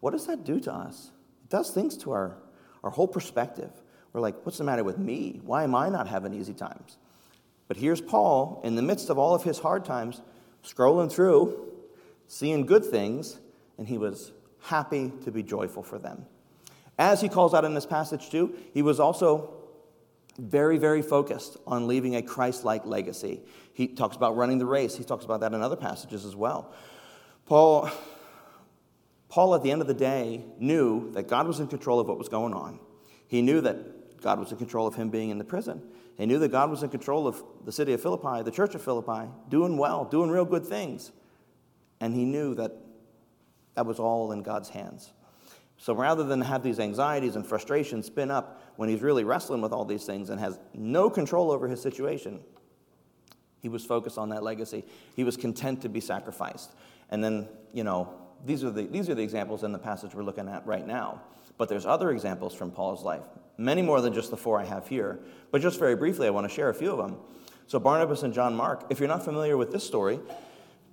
What 0.00 0.10
does 0.10 0.26
that 0.26 0.44
do 0.44 0.60
to 0.60 0.72
us? 0.72 1.12
It 1.44 1.50
does 1.50 1.70
things 1.70 1.96
to 1.98 2.12
our, 2.12 2.36
our 2.82 2.90
whole 2.90 3.08
perspective. 3.08 3.70
We're 4.12 4.20
like, 4.20 4.44
what's 4.44 4.58
the 4.58 4.64
matter 4.64 4.84
with 4.84 4.98
me? 4.98 5.40
Why 5.44 5.64
am 5.64 5.74
I 5.74 5.88
not 5.88 6.08
having 6.08 6.34
easy 6.34 6.54
times? 6.54 6.98
But 7.68 7.76
here's 7.76 8.00
Paul, 8.00 8.60
in 8.64 8.74
the 8.74 8.82
midst 8.82 9.10
of 9.10 9.18
all 9.18 9.34
of 9.34 9.44
his 9.44 9.58
hard 9.58 9.84
times, 9.84 10.22
scrolling 10.64 11.12
through, 11.12 11.72
seeing 12.26 12.66
good 12.66 12.84
things, 12.84 13.38
and 13.76 13.86
he 13.86 13.98
was 13.98 14.32
happy 14.62 15.12
to 15.24 15.30
be 15.30 15.42
joyful 15.42 15.82
for 15.82 15.98
them. 15.98 16.24
As 16.98 17.20
he 17.20 17.28
calls 17.28 17.54
out 17.54 17.64
in 17.64 17.74
this 17.74 17.86
passage, 17.86 18.30
too, 18.30 18.56
he 18.72 18.82
was 18.82 18.98
also 18.98 19.54
very, 20.38 20.78
very 20.78 21.02
focused 21.02 21.58
on 21.66 21.86
leaving 21.86 22.16
a 22.16 22.22
Christ 22.22 22.64
like 22.64 22.86
legacy. 22.86 23.40
He 23.78 23.86
talks 23.86 24.16
about 24.16 24.36
running 24.36 24.58
the 24.58 24.66
race, 24.66 24.96
he 24.96 25.04
talks 25.04 25.24
about 25.24 25.38
that 25.38 25.54
in 25.54 25.62
other 25.62 25.76
passages 25.76 26.24
as 26.24 26.34
well. 26.34 26.74
Paul, 27.46 27.88
Paul, 29.28 29.54
at 29.54 29.62
the 29.62 29.70
end 29.70 29.80
of 29.80 29.86
the 29.86 29.94
day, 29.94 30.44
knew 30.58 31.12
that 31.12 31.28
God 31.28 31.46
was 31.46 31.60
in 31.60 31.68
control 31.68 32.00
of 32.00 32.08
what 32.08 32.18
was 32.18 32.28
going 32.28 32.54
on. 32.54 32.80
He 33.28 33.40
knew 33.40 33.60
that 33.60 34.20
God 34.20 34.40
was 34.40 34.50
in 34.50 34.58
control 34.58 34.88
of 34.88 34.96
him 34.96 35.10
being 35.10 35.30
in 35.30 35.38
the 35.38 35.44
prison. 35.44 35.80
He 36.16 36.26
knew 36.26 36.40
that 36.40 36.48
God 36.48 36.70
was 36.70 36.82
in 36.82 36.88
control 36.88 37.28
of 37.28 37.40
the 37.64 37.70
city 37.70 37.92
of 37.92 38.02
Philippi, 38.02 38.42
the 38.42 38.50
church 38.50 38.74
of 38.74 38.82
Philippi, 38.82 39.30
doing 39.48 39.76
well, 39.76 40.04
doing 40.04 40.28
real 40.28 40.44
good 40.44 40.66
things. 40.66 41.12
And 42.00 42.12
he 42.12 42.24
knew 42.24 42.56
that 42.56 42.72
that 43.76 43.86
was 43.86 44.00
all 44.00 44.32
in 44.32 44.42
God's 44.42 44.70
hands. 44.70 45.12
So 45.76 45.94
rather 45.94 46.24
than 46.24 46.40
have 46.40 46.64
these 46.64 46.80
anxieties 46.80 47.36
and 47.36 47.46
frustrations 47.46 48.06
spin 48.06 48.32
up 48.32 48.60
when 48.74 48.88
he's 48.88 49.02
really 49.02 49.22
wrestling 49.22 49.60
with 49.60 49.72
all 49.72 49.84
these 49.84 50.04
things 50.04 50.30
and 50.30 50.40
has 50.40 50.58
no 50.74 51.08
control 51.08 51.52
over 51.52 51.68
his 51.68 51.80
situation, 51.80 52.40
he 53.60 53.68
was 53.68 53.84
focused 53.84 54.18
on 54.18 54.28
that 54.30 54.42
legacy. 54.42 54.84
He 55.16 55.24
was 55.24 55.36
content 55.36 55.82
to 55.82 55.88
be 55.88 56.00
sacrificed. 56.00 56.74
And 57.10 57.22
then, 57.22 57.48
you 57.72 57.84
know, 57.84 58.14
these 58.44 58.62
are 58.64 58.70
the, 58.70 58.86
these 58.86 59.08
are 59.08 59.14
the 59.14 59.22
examples 59.22 59.64
in 59.64 59.72
the 59.72 59.78
passage 59.78 60.14
we're 60.14 60.22
looking 60.22 60.48
at 60.48 60.66
right 60.66 60.86
now. 60.86 61.22
But 61.56 61.68
there's 61.68 61.86
other 61.86 62.10
examples 62.10 62.54
from 62.54 62.70
Paul's 62.70 63.02
life, 63.02 63.22
many 63.56 63.82
more 63.82 64.00
than 64.00 64.12
just 64.14 64.30
the 64.30 64.36
four 64.36 64.60
I 64.60 64.64
have 64.64 64.86
here. 64.86 65.18
But 65.50 65.60
just 65.60 65.78
very 65.78 65.96
briefly, 65.96 66.26
I 66.28 66.30
want 66.30 66.48
to 66.48 66.54
share 66.54 66.68
a 66.68 66.74
few 66.74 66.92
of 66.92 66.98
them. 66.98 67.18
So, 67.66 67.78
Barnabas 67.78 68.22
and 68.22 68.32
John 68.32 68.54
Mark, 68.54 68.86
if 68.90 69.00
you're 69.00 69.08
not 69.08 69.24
familiar 69.24 69.56
with 69.56 69.72
this 69.72 69.84
story, 69.84 70.20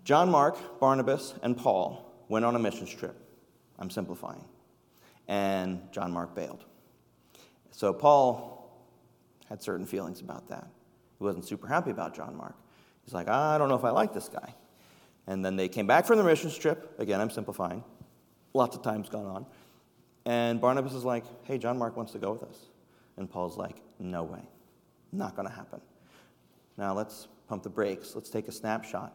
John 0.03 0.29
Mark, 0.29 0.79
Barnabas, 0.79 1.35
and 1.41 1.55
Paul 1.55 2.11
went 2.27 2.43
on 2.43 2.55
a 2.55 2.59
missions 2.59 2.93
trip. 2.93 3.15
I'm 3.77 3.89
simplifying. 3.89 4.43
And 5.27 5.81
John 5.91 6.11
Mark 6.11 6.35
bailed. 6.35 6.65
So, 7.71 7.93
Paul 7.93 8.55
had 9.47 9.61
certain 9.61 9.85
feelings 9.85 10.19
about 10.19 10.49
that. 10.49 10.67
He 11.17 11.23
wasn't 11.23 11.45
super 11.45 11.67
happy 11.67 11.91
about 11.91 12.15
John 12.15 12.35
Mark. 12.35 12.55
He's 13.03 13.13
like, 13.13 13.27
I 13.27 13.57
don't 13.57 13.69
know 13.69 13.75
if 13.75 13.83
I 13.83 13.91
like 13.91 14.13
this 14.13 14.27
guy. 14.27 14.53
And 15.27 15.43
then 15.43 15.55
they 15.55 15.67
came 15.67 15.87
back 15.87 16.05
from 16.05 16.17
the 16.17 16.23
missions 16.23 16.57
trip. 16.57 16.95
Again, 16.99 17.21
I'm 17.21 17.29
simplifying. 17.29 17.83
Lots 18.53 18.75
of 18.75 18.83
time's 18.83 19.09
gone 19.09 19.25
on. 19.25 19.45
And 20.25 20.59
Barnabas 20.59 20.93
is 20.93 21.03
like, 21.03 21.23
hey, 21.43 21.57
John 21.57 21.77
Mark 21.77 21.95
wants 21.95 22.11
to 22.13 22.19
go 22.19 22.31
with 22.31 22.43
us. 22.43 22.57
And 23.17 23.29
Paul's 23.29 23.57
like, 23.57 23.77
no 23.99 24.23
way. 24.23 24.41
Not 25.11 25.35
going 25.35 25.47
to 25.47 25.53
happen. 25.53 25.81
Now 26.77 26.93
let's 26.93 27.27
pump 27.47 27.63
the 27.63 27.69
brakes. 27.69 28.13
Let's 28.15 28.29
take 28.29 28.47
a 28.47 28.51
snapshot. 28.51 29.13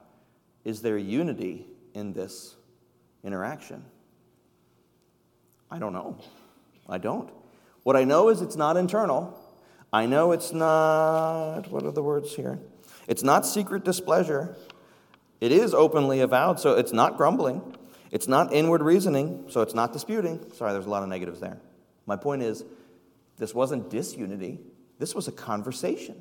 Is 0.64 0.82
there 0.82 0.98
unity 0.98 1.66
in 1.94 2.12
this 2.12 2.56
interaction? 3.24 3.84
I 5.70 5.78
don't 5.78 5.92
know. 5.92 6.18
I 6.88 6.98
don't. 6.98 7.30
What 7.82 7.96
I 7.96 8.04
know 8.04 8.28
is 8.28 8.42
it's 8.42 8.56
not 8.56 8.76
internal. 8.76 9.38
I 9.92 10.06
know 10.06 10.32
it's 10.32 10.52
not, 10.52 11.70
what 11.70 11.84
are 11.84 11.90
the 11.90 12.02
words 12.02 12.34
here? 12.34 12.60
It's 13.08 13.24
not 13.24 13.44
secret 13.44 13.84
displeasure. 13.84 14.56
It 15.40 15.50
is 15.50 15.74
openly 15.74 16.20
avowed, 16.20 16.60
so 16.60 16.74
it's 16.74 16.92
not 16.92 17.16
grumbling. 17.16 17.76
It's 18.10 18.28
not 18.28 18.52
inward 18.52 18.82
reasoning, 18.82 19.46
so 19.48 19.62
it's 19.62 19.74
not 19.74 19.92
disputing. 19.92 20.52
Sorry, 20.52 20.72
there's 20.72 20.86
a 20.86 20.90
lot 20.90 21.02
of 21.02 21.08
negatives 21.08 21.40
there. 21.40 21.58
My 22.06 22.16
point 22.16 22.42
is, 22.42 22.64
this 23.36 23.54
wasn't 23.54 23.90
disunity, 23.90 24.58
this 24.98 25.14
was 25.14 25.26
a 25.26 25.32
conversation. 25.32 26.16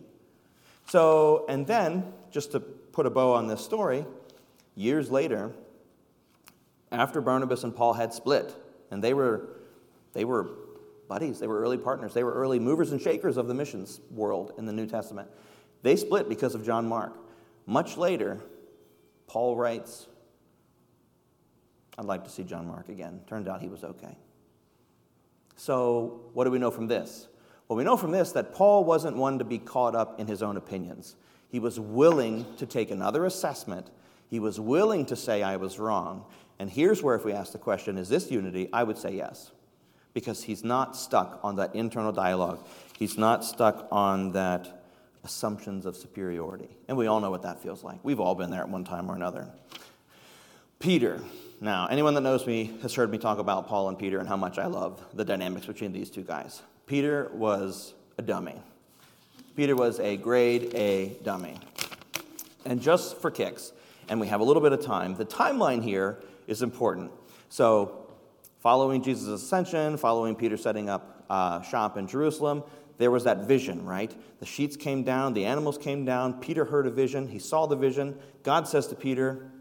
So, 0.88 1.46
and 1.48 1.68
then, 1.68 2.14
just 2.32 2.54
to 2.54 2.60
put 2.60 3.06
a 3.06 3.10
bow 3.10 3.34
on 3.34 3.48
this 3.48 3.64
story, 3.64 4.06
years 4.76 5.12
later, 5.12 5.52
after 6.92 7.22
Barnabas 7.22 7.64
and 7.64 7.76
Paul 7.76 7.94
had 7.94 8.14
split, 8.14 8.56
and 8.90 9.04
they 9.04 9.14
were, 9.14 9.50
they 10.14 10.26
were 10.26 10.50
buddies, 11.10 11.40
they 11.40 11.48
were 11.48 11.60
early 11.60 11.78
partners, 11.78 12.14
they 12.14 12.24
were 12.24 12.34
early 12.34 12.60
movers 12.60 12.94
and 12.94 13.02
shakers 13.02 13.36
of 13.36 13.48
the 13.48 13.54
missions 13.54 14.00
world 14.12 14.54
in 14.58 14.66
the 14.66 14.72
New 14.72 14.86
Testament. 14.86 15.28
They 15.82 15.98
split 15.98 16.30
because 16.30 16.56
of 16.56 16.66
John 16.66 16.88
Mark. 16.88 17.18
Much 17.66 17.98
later, 17.98 18.40
Paul 19.28 19.58
writes, 19.58 20.08
I'd 21.98 22.06
like 22.06 22.24
to 22.24 22.30
see 22.30 22.44
John 22.44 22.66
Mark 22.68 22.88
again. 22.88 23.20
Turned 23.28 23.50
out 23.50 23.62
he 23.62 23.68
was 23.68 23.84
okay. 23.84 24.18
So, 25.58 26.22
what 26.34 26.46
do 26.46 26.52
we 26.52 26.60
know 26.60 26.72
from 26.72 26.88
this? 26.88 27.28
Well, 27.68 27.76
we 27.76 27.84
know 27.84 27.98
from 27.98 28.12
this 28.12 28.32
that 28.32 28.54
Paul 28.54 28.86
wasn't 28.86 29.18
one 29.18 29.40
to 29.40 29.46
be 29.46 29.60
caught 29.60 29.96
up 29.96 30.20
in 30.20 30.26
his 30.26 30.42
own 30.42 30.56
opinions. 30.56 31.16
He 31.50 31.60
was 31.60 31.80
willing 31.80 32.46
to 32.58 32.66
take 32.66 32.90
another 32.92 33.26
assessment. 33.26 33.90
He 34.30 34.40
was 34.40 34.60
willing 34.60 35.06
to 35.08 35.16
say, 35.16 35.44
I 35.44 35.58
was 35.58 35.78
wrong. 35.78 36.26
And 36.60 36.70
here's 36.70 37.04
where, 37.04 37.16
if 37.16 37.26
we 37.26 37.34
ask 37.34 37.52
the 37.52 37.58
question, 37.58 37.98
is 37.98 38.10
this 38.10 38.32
unity? 38.32 38.70
I 38.72 38.84
would 38.84 38.98
say 38.98 39.16
yes. 39.16 39.52
Because 40.14 40.44
he's 40.44 40.64
not 40.64 40.96
stuck 40.96 41.40
on 41.44 41.58
that 41.58 41.76
internal 41.76 42.12
dialogue, 42.12 42.66
he's 42.98 43.18
not 43.18 43.46
stuck 43.46 43.88
on 43.92 44.32
that 44.34 44.84
assumptions 45.24 45.86
of 45.86 45.96
superiority. 45.96 46.70
And 46.88 46.98
we 46.98 47.08
all 47.08 47.20
know 47.20 47.30
what 47.30 47.44
that 47.44 47.62
feels 47.62 47.84
like. 47.84 48.00
We've 48.04 48.20
all 48.20 48.36
been 48.36 48.50
there 48.50 48.62
at 48.62 48.70
one 48.70 48.84
time 48.84 49.10
or 49.10 49.16
another. 49.16 49.48
Peter. 50.80 51.22
Now, 51.62 51.88
anyone 51.88 52.14
that 52.14 52.22
knows 52.22 52.48
me 52.48 52.78
has 52.82 52.96
heard 52.96 53.12
me 53.12 53.18
talk 53.18 53.38
about 53.38 53.68
Paul 53.68 53.90
and 53.90 54.00
Peter 54.00 54.20
and 54.20 54.28
how 54.30 54.38
much 54.38 54.58
I 54.58 54.68
love 54.68 55.04
the 55.14 55.26
dynamics 55.26 55.66
between 55.66 55.92
these 55.92 56.10
two 56.10 56.24
guys. 56.24 56.62
Peter 56.86 57.30
was 57.34 57.94
a 58.18 58.22
dummy. 58.22 58.56
Peter 59.58 59.76
was 59.76 60.00
a 60.00 60.16
grade 60.16 60.74
A 60.74 61.18
dummy. 61.24 61.58
And 62.66 62.82
just 62.82 63.20
for 63.20 63.30
kicks, 63.30 63.74
and 64.08 64.22
we 64.22 64.28
have 64.28 64.40
a 64.40 64.44
little 64.44 64.62
bit 64.62 64.72
of 64.72 64.84
time, 64.84 65.16
the 65.16 65.26
timeline 65.26 65.84
here 65.84 66.18
is 66.48 66.62
important. 66.62 67.12
So, 67.50 68.09
following 68.60 69.02
Jesus' 69.02 69.44
ascension, 69.44 69.98
following 69.98 70.36
Peter 70.36 70.58
setting 70.58 70.90
up 70.90 71.26
uh, 71.30 71.62
shop 71.62 71.98
in 71.98 72.08
Jerusalem, 72.08 72.64
there 72.98 73.12
was 73.12 73.24
that 73.24 73.48
vision, 73.48 73.86
right? 73.86 74.14
The 74.40 74.46
sheets 74.46 74.76
came 74.76 75.04
down, 75.04 75.34
the 75.34 75.46
animals 75.46 75.78
came 75.78 76.04
down. 76.04 76.40
Peter 76.42 76.66
heard 76.66 76.86
a 76.86 76.92
vision, 76.92 77.28
he 77.28 77.40
saw 77.40 77.66
the 77.66 77.76
vision. 77.76 78.20
God 78.44 78.68
says 78.68 78.88
to 78.88 78.96
Peter, 78.96 79.52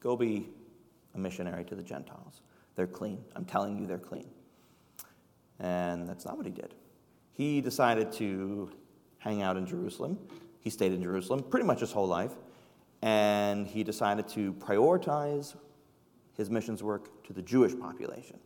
Go 0.00 0.16
be 0.16 0.48
a 1.14 1.18
missionary 1.18 1.64
to 1.64 1.76
the 1.76 1.82
Gentiles. 1.82 2.40
They're 2.74 2.88
clean. 2.88 3.22
I'm 3.36 3.44
telling 3.44 3.78
you, 3.78 3.86
they're 3.86 3.98
clean. 3.98 4.28
And 5.60 6.08
that's 6.08 6.24
not 6.24 6.36
what 6.36 6.46
he 6.46 6.50
did. 6.50 6.74
He 7.34 7.60
decided 7.60 8.10
to 8.12 8.72
hang 9.18 9.42
out 9.42 9.56
in 9.56 9.64
Jerusalem. 9.64 10.18
He 10.60 10.70
stayed 10.70 10.92
in 10.92 11.02
Jerusalem 11.02 11.42
pretty 11.42 11.66
much 11.66 11.80
his 11.80 11.92
whole 11.92 12.08
life. 12.08 12.32
And 13.02 13.66
he 13.66 13.84
decided 13.84 14.26
to 14.28 14.54
prioritize 14.54 15.54
his 16.36 16.50
missions 16.50 16.82
work 16.82 17.24
to 17.24 17.32
the 17.32 17.42
Jewish 17.42 17.78
population. 17.78 18.38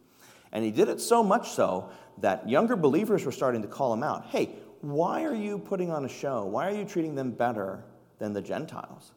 And 0.53 0.64
he 0.64 0.70
did 0.70 0.88
it 0.88 1.01
so 1.01 1.22
much 1.22 1.51
so 1.51 1.90
that 2.18 2.49
younger 2.49 2.77
believers 2.77 3.25
were 3.25 3.33
starting 3.33 3.62
to 3.62 3.68
call 3.68 3.92
him 3.92 4.03
out 4.03 4.27
hey, 4.27 4.51
why 4.81 5.25
are 5.25 5.35
you 5.35 5.59
putting 5.59 5.90
on 5.90 6.05
a 6.05 6.09
show? 6.09 6.44
Why 6.44 6.68
are 6.68 6.75
you 6.75 6.85
treating 6.85 7.14
them 7.14 7.33
better 7.33 7.85
than 8.18 8.33
the 8.33 8.42
Gentiles? 8.42 9.12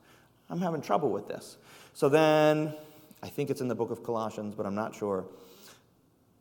I'm 0.49 0.59
having 0.59 0.81
trouble 0.81 1.09
with 1.09 1.27
this. 1.27 1.57
So 1.93 2.09
then, 2.09 2.73
I 3.21 3.27
think 3.27 3.49
it's 3.49 3.61
in 3.61 3.67
the 3.67 3.75
book 3.75 3.91
of 3.91 4.03
Colossians, 4.03 4.55
but 4.55 4.65
I'm 4.65 4.75
not 4.75 4.95
sure. 4.95 5.27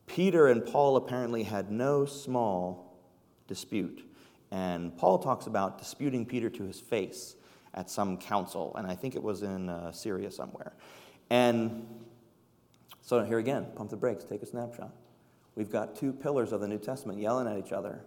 Peter 0.06 0.48
and 0.48 0.64
Paul 0.64 0.96
apparently 0.96 1.42
had 1.42 1.70
no 1.70 2.06
small 2.06 2.96
dispute. 3.46 4.04
And 4.50 4.96
Paul 4.96 5.18
talks 5.18 5.46
about 5.46 5.78
disputing 5.78 6.24
Peter 6.24 6.48
to 6.48 6.62
his 6.64 6.80
face 6.80 7.36
at 7.74 7.90
some 7.90 8.16
council, 8.16 8.74
and 8.76 8.86
I 8.86 8.94
think 8.94 9.14
it 9.14 9.22
was 9.22 9.42
in 9.42 9.68
uh, 9.68 9.92
Syria 9.92 10.30
somewhere. 10.30 10.72
And 11.28 11.86
so 13.08 13.24
here 13.24 13.38
again, 13.38 13.66
pump 13.74 13.88
the 13.88 13.96
brakes, 13.96 14.22
take 14.22 14.42
a 14.42 14.46
snapshot. 14.46 14.92
We've 15.54 15.72
got 15.72 15.96
two 15.96 16.12
pillars 16.12 16.52
of 16.52 16.60
the 16.60 16.68
New 16.68 16.76
Testament 16.76 17.18
yelling 17.18 17.48
at 17.48 17.56
each 17.56 17.72
other. 17.72 18.04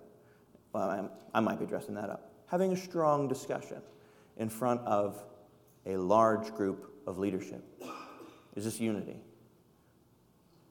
Well, 0.73 0.87
I'm, 0.87 1.09
i 1.33 1.39
might 1.39 1.59
be 1.59 1.65
dressing 1.65 1.95
that 1.95 2.11
up. 2.11 2.31
Having 2.45 2.73
a 2.73 2.77
strong 2.77 3.27
discussion 3.27 3.81
in 4.37 4.47
front 4.47 4.79
of 4.81 5.19
a 5.87 5.97
large 5.97 6.53
group 6.53 6.93
of 7.07 7.17
leadership. 7.17 7.63
Is 8.55 8.63
this 8.63 8.79
unity? 8.79 9.15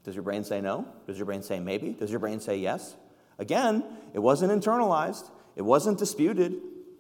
Does 0.05 0.15
your 0.15 0.23
brain 0.23 0.45
say 0.45 0.61
no? 0.61 0.87
Does 1.09 1.17
your 1.17 1.27
brain 1.27 1.43
say 1.43 1.59
maybe? 1.59 1.93
Does 1.93 2.13
your 2.13 2.21
brain 2.21 2.39
say 2.39 2.57
yes? 2.57 2.95
Again, 3.41 3.83
it 4.15 4.21
wasn't 4.21 4.53
internalized, 4.53 5.29
it 5.57 5.63
wasn't 5.63 5.99
disputed. 5.99 6.55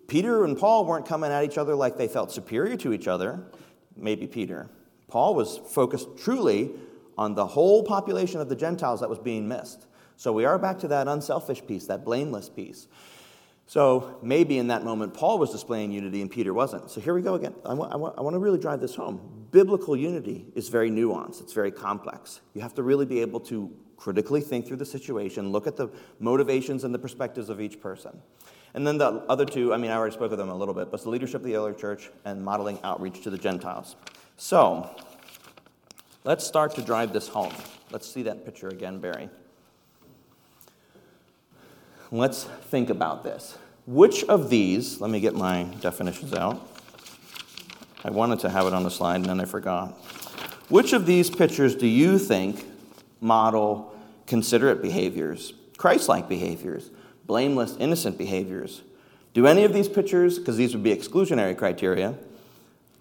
Peter 0.08 0.44
and 0.44 0.58
Paul 0.58 0.84
weren't 0.84 1.06
coming 1.06 1.30
at 1.30 1.44
each 1.44 1.58
other 1.58 1.76
like 1.76 1.96
they 1.96 2.08
felt 2.08 2.32
superior 2.32 2.76
to 2.78 2.92
each 2.92 3.06
other. 3.06 3.44
Maybe 3.96 4.26
Peter. 4.26 4.68
Paul 5.06 5.36
was 5.36 5.58
focused 5.58 6.08
truly 6.18 6.72
on 7.16 7.34
the 7.34 7.46
whole 7.46 7.82
population 7.82 8.40
of 8.40 8.48
the 8.48 8.56
Gentiles 8.56 9.00
that 9.00 9.08
was 9.08 9.18
being 9.18 9.48
missed. 9.48 9.86
So 10.16 10.32
we 10.32 10.44
are 10.44 10.58
back 10.58 10.78
to 10.80 10.88
that 10.88 11.08
unselfish 11.08 11.64
piece, 11.66 11.86
that 11.86 12.04
blameless 12.04 12.48
piece. 12.48 12.88
So 13.66 14.18
maybe 14.22 14.58
in 14.58 14.66
that 14.66 14.84
moment, 14.84 15.14
Paul 15.14 15.38
was 15.38 15.50
displaying 15.50 15.92
unity 15.92 16.20
and 16.20 16.30
Peter 16.30 16.52
wasn't. 16.52 16.90
So 16.90 17.00
here 17.00 17.14
we 17.14 17.22
go 17.22 17.34
again. 17.34 17.54
I 17.64 17.72
want, 17.72 17.92
I, 17.92 17.96
want, 17.96 18.18
I 18.18 18.20
want, 18.20 18.34
to 18.34 18.38
really 18.40 18.58
drive 18.58 18.80
this 18.80 18.96
home. 18.96 19.46
Biblical 19.52 19.96
unity 19.96 20.46
is 20.54 20.68
very 20.68 20.90
nuanced, 20.90 21.40
it's 21.40 21.52
very 21.52 21.70
complex. 21.70 22.40
You 22.54 22.62
have 22.62 22.74
to 22.74 22.82
really 22.82 23.06
be 23.06 23.20
able 23.20 23.40
to 23.40 23.70
critically 23.96 24.40
think 24.40 24.66
through 24.66 24.78
the 24.78 24.84
situation, 24.84 25.52
look 25.52 25.66
at 25.66 25.76
the 25.76 25.88
motivations 26.18 26.84
and 26.84 26.92
the 26.92 26.98
perspectives 26.98 27.48
of 27.48 27.60
each 27.60 27.80
person. 27.80 28.20
And 28.74 28.86
then 28.86 28.98
the 28.98 29.24
other 29.28 29.44
two, 29.44 29.72
I 29.72 29.76
mean, 29.76 29.90
I 29.90 29.94
already 29.94 30.14
spoke 30.14 30.32
of 30.32 30.38
them 30.38 30.48
a 30.48 30.56
little 30.56 30.74
bit, 30.74 30.90
but 30.90 31.02
the 31.02 31.08
leadership 31.10 31.42
of 31.42 31.44
the 31.44 31.56
early 31.56 31.74
church 31.74 32.10
and 32.24 32.44
modeling 32.44 32.78
outreach 32.82 33.22
to 33.22 33.30
the 33.30 33.38
Gentiles. 33.38 33.96
So 34.36 34.90
let's 36.24 36.46
start 36.46 36.74
to 36.76 36.82
drive 36.82 37.12
this 37.12 37.28
home. 37.28 37.52
Let's 37.90 38.10
see 38.10 38.22
that 38.22 38.44
picture 38.44 38.68
again, 38.68 38.98
Barry. 38.98 39.28
Let's 42.12 42.44
think 42.44 42.90
about 42.90 43.22
this. 43.22 43.56
Which 43.86 44.24
of 44.24 44.50
these, 44.50 45.00
let 45.00 45.10
me 45.10 45.20
get 45.20 45.34
my 45.34 45.64
definitions 45.80 46.34
out. 46.34 46.68
I 48.04 48.10
wanted 48.10 48.40
to 48.40 48.50
have 48.50 48.66
it 48.66 48.72
on 48.72 48.82
the 48.82 48.90
slide 48.90 49.16
and 49.16 49.26
then 49.26 49.40
I 49.40 49.44
forgot. 49.44 49.90
Which 50.68 50.92
of 50.92 51.06
these 51.06 51.30
pictures 51.30 51.74
do 51.74 51.86
you 51.86 52.18
think 52.18 52.64
model 53.20 53.94
considerate 54.26 54.82
behaviors, 54.82 55.52
Christ 55.76 56.08
like 56.08 56.28
behaviors, 56.28 56.90
blameless, 57.26 57.76
innocent 57.78 58.16
behaviors? 58.16 58.82
Do 59.34 59.46
any 59.46 59.64
of 59.64 59.72
these 59.72 59.88
pictures, 59.88 60.38
because 60.38 60.56
these 60.56 60.74
would 60.74 60.82
be 60.82 60.94
exclusionary 60.94 61.56
criteria, 61.56 62.14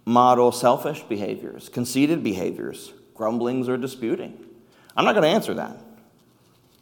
model 0.06 0.52
selfish 0.52 1.02
behaviors, 1.04 1.70
conceited 1.70 2.24
behaviors, 2.24 2.94
grumblings, 3.20 3.68
or 3.68 3.76
disputing? 3.76 4.46
I'm 4.96 5.04
not 5.04 5.12
going 5.12 5.24
to 5.24 5.30
answer 5.30 5.54
that. 5.56 5.76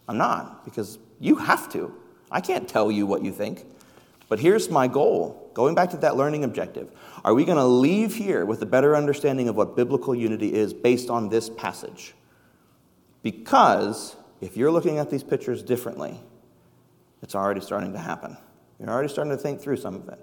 I'm 0.07 0.19
not, 0.19 0.63
because 0.63 0.99
you 1.19 1.35
have 1.37 1.67
to. 1.73 1.91
I 2.29 2.41
can't 2.41 2.69
tell 2.69 2.91
you 2.91 3.07
what 3.07 3.23
you 3.23 3.31
think. 3.31 3.65
But 4.29 4.39
here's 4.39 4.69
my 4.69 4.87
goal 4.87 5.49
going 5.55 5.73
back 5.73 5.89
to 5.89 5.97
that 5.97 6.15
learning 6.15 6.43
objective. 6.43 6.91
Are 7.25 7.33
we 7.33 7.43
going 7.43 7.57
to 7.57 7.65
leave 7.65 8.13
here 8.13 8.45
with 8.45 8.61
a 8.61 8.67
better 8.67 8.95
understanding 8.95 9.49
of 9.49 9.55
what 9.55 9.75
biblical 9.75 10.13
unity 10.13 10.53
is 10.53 10.75
based 10.75 11.09
on 11.09 11.29
this 11.29 11.49
passage? 11.49 12.13
Because 13.23 14.15
if 14.39 14.55
you're 14.55 14.71
looking 14.71 14.99
at 14.99 15.09
these 15.09 15.23
pictures 15.23 15.63
differently, 15.63 16.19
it's 17.23 17.33
already 17.33 17.61
starting 17.61 17.93
to 17.93 17.99
happen. 17.99 18.37
You're 18.79 18.91
already 18.91 19.09
starting 19.09 19.31
to 19.31 19.37
think 19.37 19.59
through 19.59 19.77
some 19.77 19.95
of 19.95 20.07
it. 20.09 20.19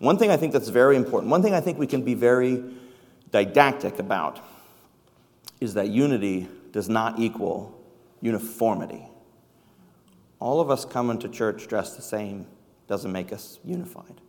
One 0.00 0.18
thing 0.18 0.30
I 0.30 0.36
think 0.36 0.52
that's 0.52 0.70
very 0.70 0.96
important, 0.96 1.30
one 1.30 1.40
thing 1.40 1.54
I 1.54 1.60
think 1.60 1.78
we 1.78 1.86
can 1.86 2.02
be 2.02 2.14
very 2.14 2.64
didactic 3.30 4.00
about, 4.00 4.40
is 5.60 5.74
that 5.74 5.88
unity 5.88 6.48
does 6.72 6.88
not 6.88 7.18
equal 7.18 7.78
uniformity. 8.20 9.08
All 10.38 10.60
of 10.60 10.70
us 10.70 10.84
coming 10.84 11.18
to 11.20 11.28
church 11.28 11.66
dressed 11.66 11.96
the 11.96 12.02
same 12.02 12.46
doesn't 12.86 13.10
make 13.10 13.32
us 13.32 13.58
unified. 13.64 14.20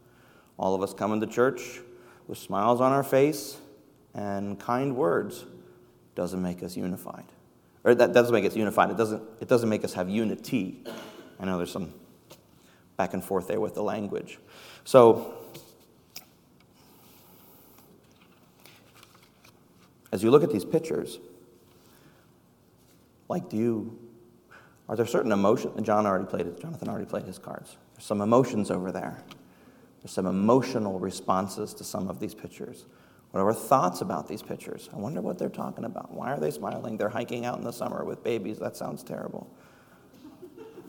All 0.57 0.73
of 0.73 0.81
us 0.81 0.93
coming 0.93 1.19
to 1.21 1.27
church 1.27 1.81
with 2.27 2.37
smiles 2.37 2.81
on 2.81 2.91
our 2.91 3.03
face 3.03 3.57
and 4.13 4.59
kind 4.59 4.95
words 4.95 5.45
doesn't 6.15 6.41
make 6.41 6.63
us 6.63 6.75
unified. 6.75 7.25
Or 7.83 7.93
that 7.93 8.13
doesn't 8.13 8.33
make 8.33 8.45
us 8.45 8.55
unified. 8.55 8.89
It 8.89 8.97
doesn't, 8.97 9.21
it 9.39 9.47
doesn't 9.47 9.69
make 9.69 9.83
us 9.83 9.93
have 9.93 10.09
unity. 10.09 10.83
I 11.39 11.45
know 11.45 11.57
there's 11.57 11.71
some 11.71 11.93
back 12.97 13.13
and 13.13 13.23
forth 13.23 13.47
there 13.47 13.59
with 13.59 13.75
the 13.75 13.83
language. 13.83 14.39
So, 14.83 15.35
as 20.11 20.23
you 20.23 20.31
look 20.31 20.43
at 20.43 20.51
these 20.51 20.65
pictures, 20.65 21.19
like, 23.29 23.49
do 23.49 23.57
you 23.57 23.99
are 24.89 24.95
there 24.95 25.05
certain 25.05 25.31
emotions? 25.31 25.85
John 25.85 26.05
already 26.05 26.25
played 26.25 26.47
it. 26.47 26.61
Jonathan 26.61 26.87
already 26.87 27.05
played 27.05 27.25
his 27.25 27.37
cards. 27.37 27.75
There's 27.93 28.05
some 28.05 28.21
emotions 28.21 28.71
over 28.71 28.91
there. 28.91 29.21
There's 30.01 30.11
some 30.11 30.25
emotional 30.27 30.99
responses 30.99 31.73
to 31.75 31.83
some 31.83 32.07
of 32.07 32.19
these 32.19 32.33
pictures. 32.33 32.85
What 33.31 33.41
are 33.41 33.47
our 33.47 33.53
thoughts 33.53 33.99
about 33.99 34.27
these 34.29 34.41
pictures? 34.41 34.89
I 34.93 34.97
wonder 34.97 35.19
what 35.21 35.37
they're 35.37 35.49
talking 35.49 35.83
about. 35.83 36.13
Why 36.13 36.31
are 36.31 36.39
they 36.39 36.51
smiling? 36.51 36.97
They're 36.97 37.09
hiking 37.09 37.45
out 37.45 37.57
in 37.57 37.65
the 37.65 37.73
summer 37.73 38.05
with 38.05 38.23
babies. 38.23 38.59
That 38.59 38.77
sounds 38.77 39.03
terrible. 39.03 39.49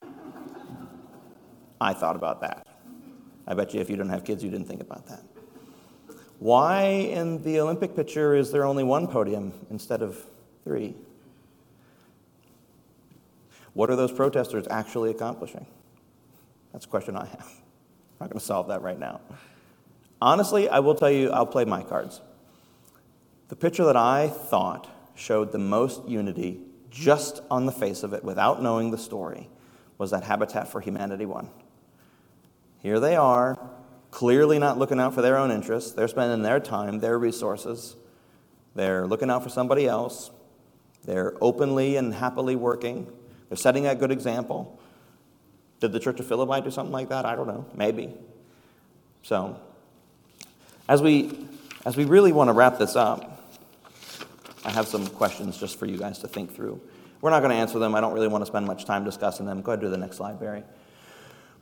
I 1.81 1.93
thought 1.93 2.15
about 2.15 2.41
that. 2.43 2.65
I 3.49 3.55
bet 3.55 3.75
you 3.75 3.81
if 3.81 3.91
you 3.91 3.97
don't 3.97 4.11
have 4.11 4.25
kids, 4.25 4.45
you 4.45 4.51
didn't 4.51 4.69
think 4.69 4.83
about 4.83 5.07
that. 5.07 5.23
Why 6.39 6.83
in 6.83 7.43
the 7.43 7.61
Olympic 7.61 7.97
picture 7.97 8.35
is 8.35 8.53
there 8.53 8.65
only 8.65 8.85
one 8.85 9.09
podium 9.09 9.53
instead 9.71 10.03
of 10.03 10.23
three? 10.65 10.95
What 13.75 13.91
are 13.91 13.97
those 13.97 14.13
protesters 14.13 14.67
actually 14.71 15.11
accomplishing? 15.11 15.67
That's 16.73 16.85
a 16.85 16.89
question 16.89 17.17
I 17.17 17.27
have. 17.27 17.41
I'm 17.41 18.25
not 18.25 18.31
going 18.31 18.41
to 18.41 18.45
solve 18.45 18.69
that 18.69 18.83
right 18.83 18.99
now. 18.99 19.21
Honestly, 20.21 20.69
I 20.69 20.81
will 20.81 20.95
tell 20.95 21.11
you, 21.11 21.31
I'll 21.31 21.47
play 21.47 21.65
my 21.65 21.83
cards. 21.83 22.21
The 23.49 23.57
picture 23.57 23.85
that 23.85 23.97
I 23.97 24.29
thought 24.29 24.89
showed 25.15 25.53
the 25.53 25.59
most 25.59 26.07
unity 26.09 26.61
just 26.91 27.41
on 27.51 27.67
the 27.67 27.73
face 27.73 28.03
of 28.03 28.13
it, 28.13 28.25
without 28.25 28.63
knowing 28.63 28.91
the 28.91 28.99
story, 28.99 29.49
was 29.97 30.11
that 30.11 30.25
Habitat 30.25 30.69
for 30.69 30.81
Humanity 30.81 31.27
one. 31.27 31.49
Here 32.81 33.01
they 33.01 33.17
are, 33.17 33.59
clearly 34.11 34.59
not 34.59 34.79
looking 34.79 35.01
out 35.01 35.15
for 35.15 35.23
their 35.23 35.37
own 35.37 35.51
interests. 35.51 35.93
They're 35.93 36.09
spending 36.09 36.43
their 36.43 36.61
time, 36.61 36.99
their 37.01 37.19
resources. 37.19 37.97
They're 38.75 39.07
looking 39.07 39.31
out 39.31 39.43
for 39.43 39.49
somebody 39.49 39.87
else. 39.87 40.31
They're 41.05 41.35
openly 41.41 41.97
and 41.97 42.13
happily 42.13 42.57
working. 42.57 43.11
They're 43.49 43.57
setting 43.57 43.87
a 43.87 43.95
good 43.95 44.11
example. 44.11 44.79
Did 45.81 45.93
the 45.93 46.01
Church 46.01 46.21
of 46.21 46.27
Philippi 46.27 46.63
do 46.63 46.71
something 46.71 46.93
like 46.93 47.09
that? 47.09 47.25
I 47.25 47.37
don't 47.37 47.47
know. 47.47 47.67
Maybe. 47.75 48.13
So, 49.23 49.59
as 50.89 51.03
we, 51.03 51.47
as 51.85 51.97
we 51.97 52.05
really 52.05 52.33
want 52.33 52.49
to 52.49 52.53
wrap 52.53 52.79
this 52.79 52.97
up, 52.97 53.43
I 54.65 54.71
have 54.71 54.89
some 54.89 55.07
questions 55.07 55.59
just 55.59 55.79
for 55.79 55.87
you 55.87 55.97
guys 55.97 56.19
to 56.21 56.29
think 56.29 56.55
through. 56.55 56.81
We're 57.21 57.31
not 57.31 57.41
going 57.41 57.51
to 57.51 57.57
answer 57.57 57.79
them. 57.79 57.95
I 57.95 58.01
don't 58.01 58.13
really 58.13 58.29
want 58.29 58.43
to 58.43 58.47
spend 58.47 58.67
much 58.67 58.85
time 58.85 59.05
discussing 59.05 59.47
them. 59.47 59.63
Go 59.63 59.73
ahead 59.73 59.81
to 59.81 59.89
the 59.89 59.97
next 59.97 60.17
slide, 60.17 60.39
Barry. 60.39 60.63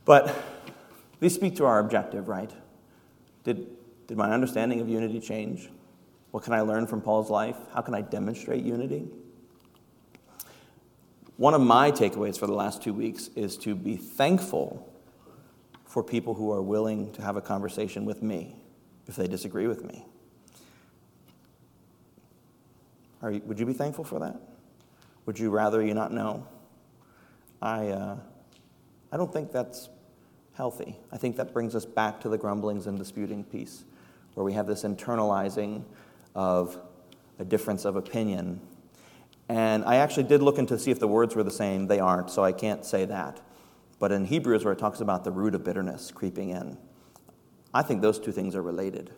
But 0.05 0.35
these 1.19 1.33
speak 1.33 1.55
to 1.57 1.65
our 1.65 1.79
objective, 1.79 2.27
right? 2.27 2.51
Did, 3.43 3.67
did 4.07 4.17
my 4.17 4.31
understanding 4.31 4.81
of 4.81 4.89
unity 4.89 5.19
change? 5.19 5.69
What 6.31 6.43
can 6.43 6.53
I 6.53 6.61
learn 6.61 6.87
from 6.87 7.01
Paul's 7.01 7.29
life? 7.29 7.57
How 7.73 7.81
can 7.81 7.95
I 7.95 8.01
demonstrate 8.01 8.63
unity? 8.63 9.07
One 11.37 11.53
of 11.53 11.61
my 11.61 11.91
takeaways 11.91 12.37
for 12.37 12.47
the 12.47 12.53
last 12.53 12.81
two 12.81 12.93
weeks 12.93 13.29
is 13.35 13.57
to 13.57 13.75
be 13.75 13.95
thankful 13.95 14.91
for 15.85 16.03
people 16.03 16.33
who 16.33 16.51
are 16.51 16.61
willing 16.61 17.11
to 17.13 17.21
have 17.21 17.37
a 17.37 17.41
conversation 17.41 18.05
with 18.05 18.21
me 18.21 18.55
if 19.07 19.15
they 19.15 19.27
disagree 19.27 19.67
with 19.67 19.83
me. 19.83 20.05
You, 23.23 23.41
would 23.45 23.59
you 23.59 23.65
be 23.65 23.73
thankful 23.73 24.03
for 24.03 24.19
that? 24.19 24.39
Would 25.25 25.39
you 25.39 25.49
rather 25.49 25.83
you 25.83 25.93
not 25.93 26.11
know? 26.11 26.47
I, 27.61 27.87
uh, 27.87 28.17
I 29.11 29.17
don't 29.17 29.31
think 29.31 29.51
that's 29.51 29.89
healthy. 30.57 30.97
I 31.11 31.17
think 31.17 31.37
that 31.37 31.53
brings 31.53 31.75
us 31.75 31.85
back 31.85 32.19
to 32.21 32.29
the 32.29 32.37
grumblings 32.37 32.87
and 32.87 32.97
disputing 32.97 33.43
piece, 33.43 33.85
where 34.33 34.43
we 34.43 34.53
have 34.53 34.65
this 34.65 34.83
internalizing 34.83 35.83
of 36.33 36.79
a 37.37 37.45
difference 37.45 37.85
of 37.85 37.95
opinion. 37.95 38.59
And 39.49 39.85
I 39.85 39.97
actually 39.97 40.23
did 40.23 40.41
look 40.41 40.57
into 40.57 40.77
see 40.79 40.89
if 40.89 40.99
the 40.99 41.07
words 41.07 41.35
were 41.35 41.43
the 41.43 41.51
same. 41.51 41.85
They 41.85 41.99
aren't, 41.99 42.31
so 42.31 42.43
I 42.43 42.51
can't 42.51 42.83
say 42.83 43.05
that. 43.05 43.39
But 43.99 44.11
in 44.11 44.25
Hebrews, 44.25 44.65
where 44.65 44.73
it 44.73 44.79
talks 44.79 44.99
about 44.99 45.23
the 45.23 45.31
root 45.31 45.53
of 45.53 45.63
bitterness 45.63 46.11
creeping 46.11 46.49
in, 46.49 46.77
I 47.73 47.83
think 47.83 48.01
those 48.01 48.19
two 48.19 48.31
things 48.31 48.55
are 48.55 48.63
related 48.63 49.11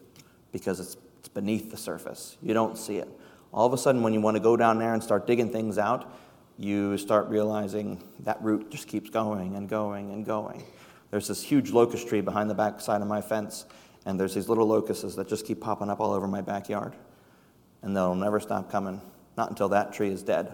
because 0.51 0.81
it's, 0.81 0.97
it's 1.19 1.29
beneath 1.29 1.71
the 1.71 1.77
surface. 1.77 2.37
You 2.41 2.53
don't 2.53 2.77
see 2.77 2.97
it. 2.97 3.07
All 3.53 3.65
of 3.65 3.71
a 3.71 3.77
sudden, 3.77 4.03
when 4.03 4.13
you 4.13 4.19
want 4.19 4.35
to 4.35 4.43
go 4.43 4.57
down 4.57 4.77
there 4.77 4.93
and 4.93 5.01
start 5.01 5.25
digging 5.25 5.49
things 5.51 5.77
out, 5.77 6.13
you 6.57 6.97
start 6.97 7.29
realizing 7.29 8.03
that 8.19 8.41
root 8.41 8.69
just 8.69 8.87
keeps 8.87 9.09
going 9.09 9.55
and 9.55 9.69
going 9.69 10.11
and 10.11 10.25
going. 10.25 10.65
There's 11.11 11.27
this 11.27 11.43
huge 11.43 11.71
locust 11.71 12.07
tree 12.07 12.21
behind 12.21 12.49
the 12.49 12.55
back 12.55 12.81
side 12.81 13.01
of 13.01 13.07
my 13.07 13.21
fence, 13.21 13.65
and 14.05 14.19
there's 14.19 14.35
these 14.35 14.47
little 14.47 14.67
locusts 14.67 15.15
that 15.15 15.27
just 15.27 15.45
keep 15.45 15.59
popping 15.59 15.89
up 15.89 15.99
all 15.99 16.11
over 16.11 16.27
my 16.27 16.41
backyard. 16.41 16.95
And 17.81 17.95
they'll 17.95 18.15
never 18.15 18.39
stop 18.39 18.71
coming, 18.71 19.01
not 19.37 19.49
until 19.49 19.69
that 19.69 19.93
tree 19.93 20.09
is 20.09 20.21
dead. 20.21 20.51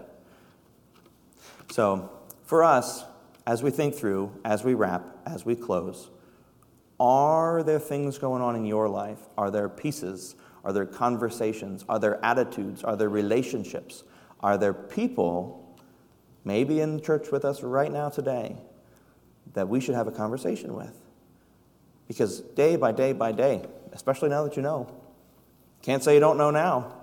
So, 1.72 2.10
for 2.44 2.64
us, 2.64 3.04
as 3.48 3.64
we 3.64 3.72
think 3.72 3.96
through, 3.96 4.32
as 4.46 4.64
we 4.64 4.74
wrap, 4.76 5.04
as 5.26 5.46
we 5.46 5.56
close, 5.56 6.10
are 7.00 7.64
there 7.64 7.80
things 7.80 8.18
going 8.18 8.42
on 8.42 8.56
in 8.56 8.66
your 8.66 8.88
life? 8.88 9.20
Are 9.38 9.52
there 9.52 9.68
pieces? 9.68 10.36
Are 10.64 10.72
there 10.72 10.86
conversations? 10.86 11.84
Are 11.90 12.00
there 12.00 12.24
attitudes? 12.24 12.84
Are 12.84 12.96
there 12.96 13.10
relationships? 13.10 14.04
Are 14.40 14.58
there 14.58 14.74
people, 14.74 15.78
maybe 16.44 16.80
in 16.80 17.02
church 17.02 17.32
with 17.32 17.44
us 17.44 17.62
right 17.64 17.92
now 17.92 18.10
today, 18.10 18.56
that 19.56 19.68
we 19.68 19.82
should 19.82 19.96
have 19.96 20.08
a 20.08 20.12
conversation 20.12 20.76
with. 20.76 20.94
Because 22.08 22.42
day 22.42 22.76
by 22.76 22.92
day 22.92 23.14
by 23.14 23.32
day, 23.32 23.66
especially 23.92 24.30
now 24.30 24.44
that 24.44 24.56
you 24.56 24.62
know, 24.62 24.94
can't 25.82 26.04
say 26.04 26.14
you 26.14 26.20
don't 26.20 26.38
know 26.38 26.52
now. 26.52 26.94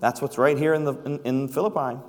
That's 0.00 0.20
what's 0.20 0.38
right 0.38 0.58
here 0.58 0.74
in, 0.74 0.84
the, 0.84 0.94
in, 1.04 1.20
in 1.20 1.48
Philippi. 1.48 2.00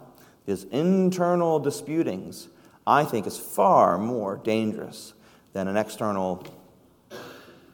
Is 0.48 0.64
internal 0.66 1.60
disputings, 1.60 2.48
I 2.88 3.04
think, 3.04 3.28
is 3.28 3.38
far 3.38 4.00
more 4.00 4.38
dangerous 4.38 5.14
than 5.54 5.68
an 5.68 5.78
external 5.78 6.44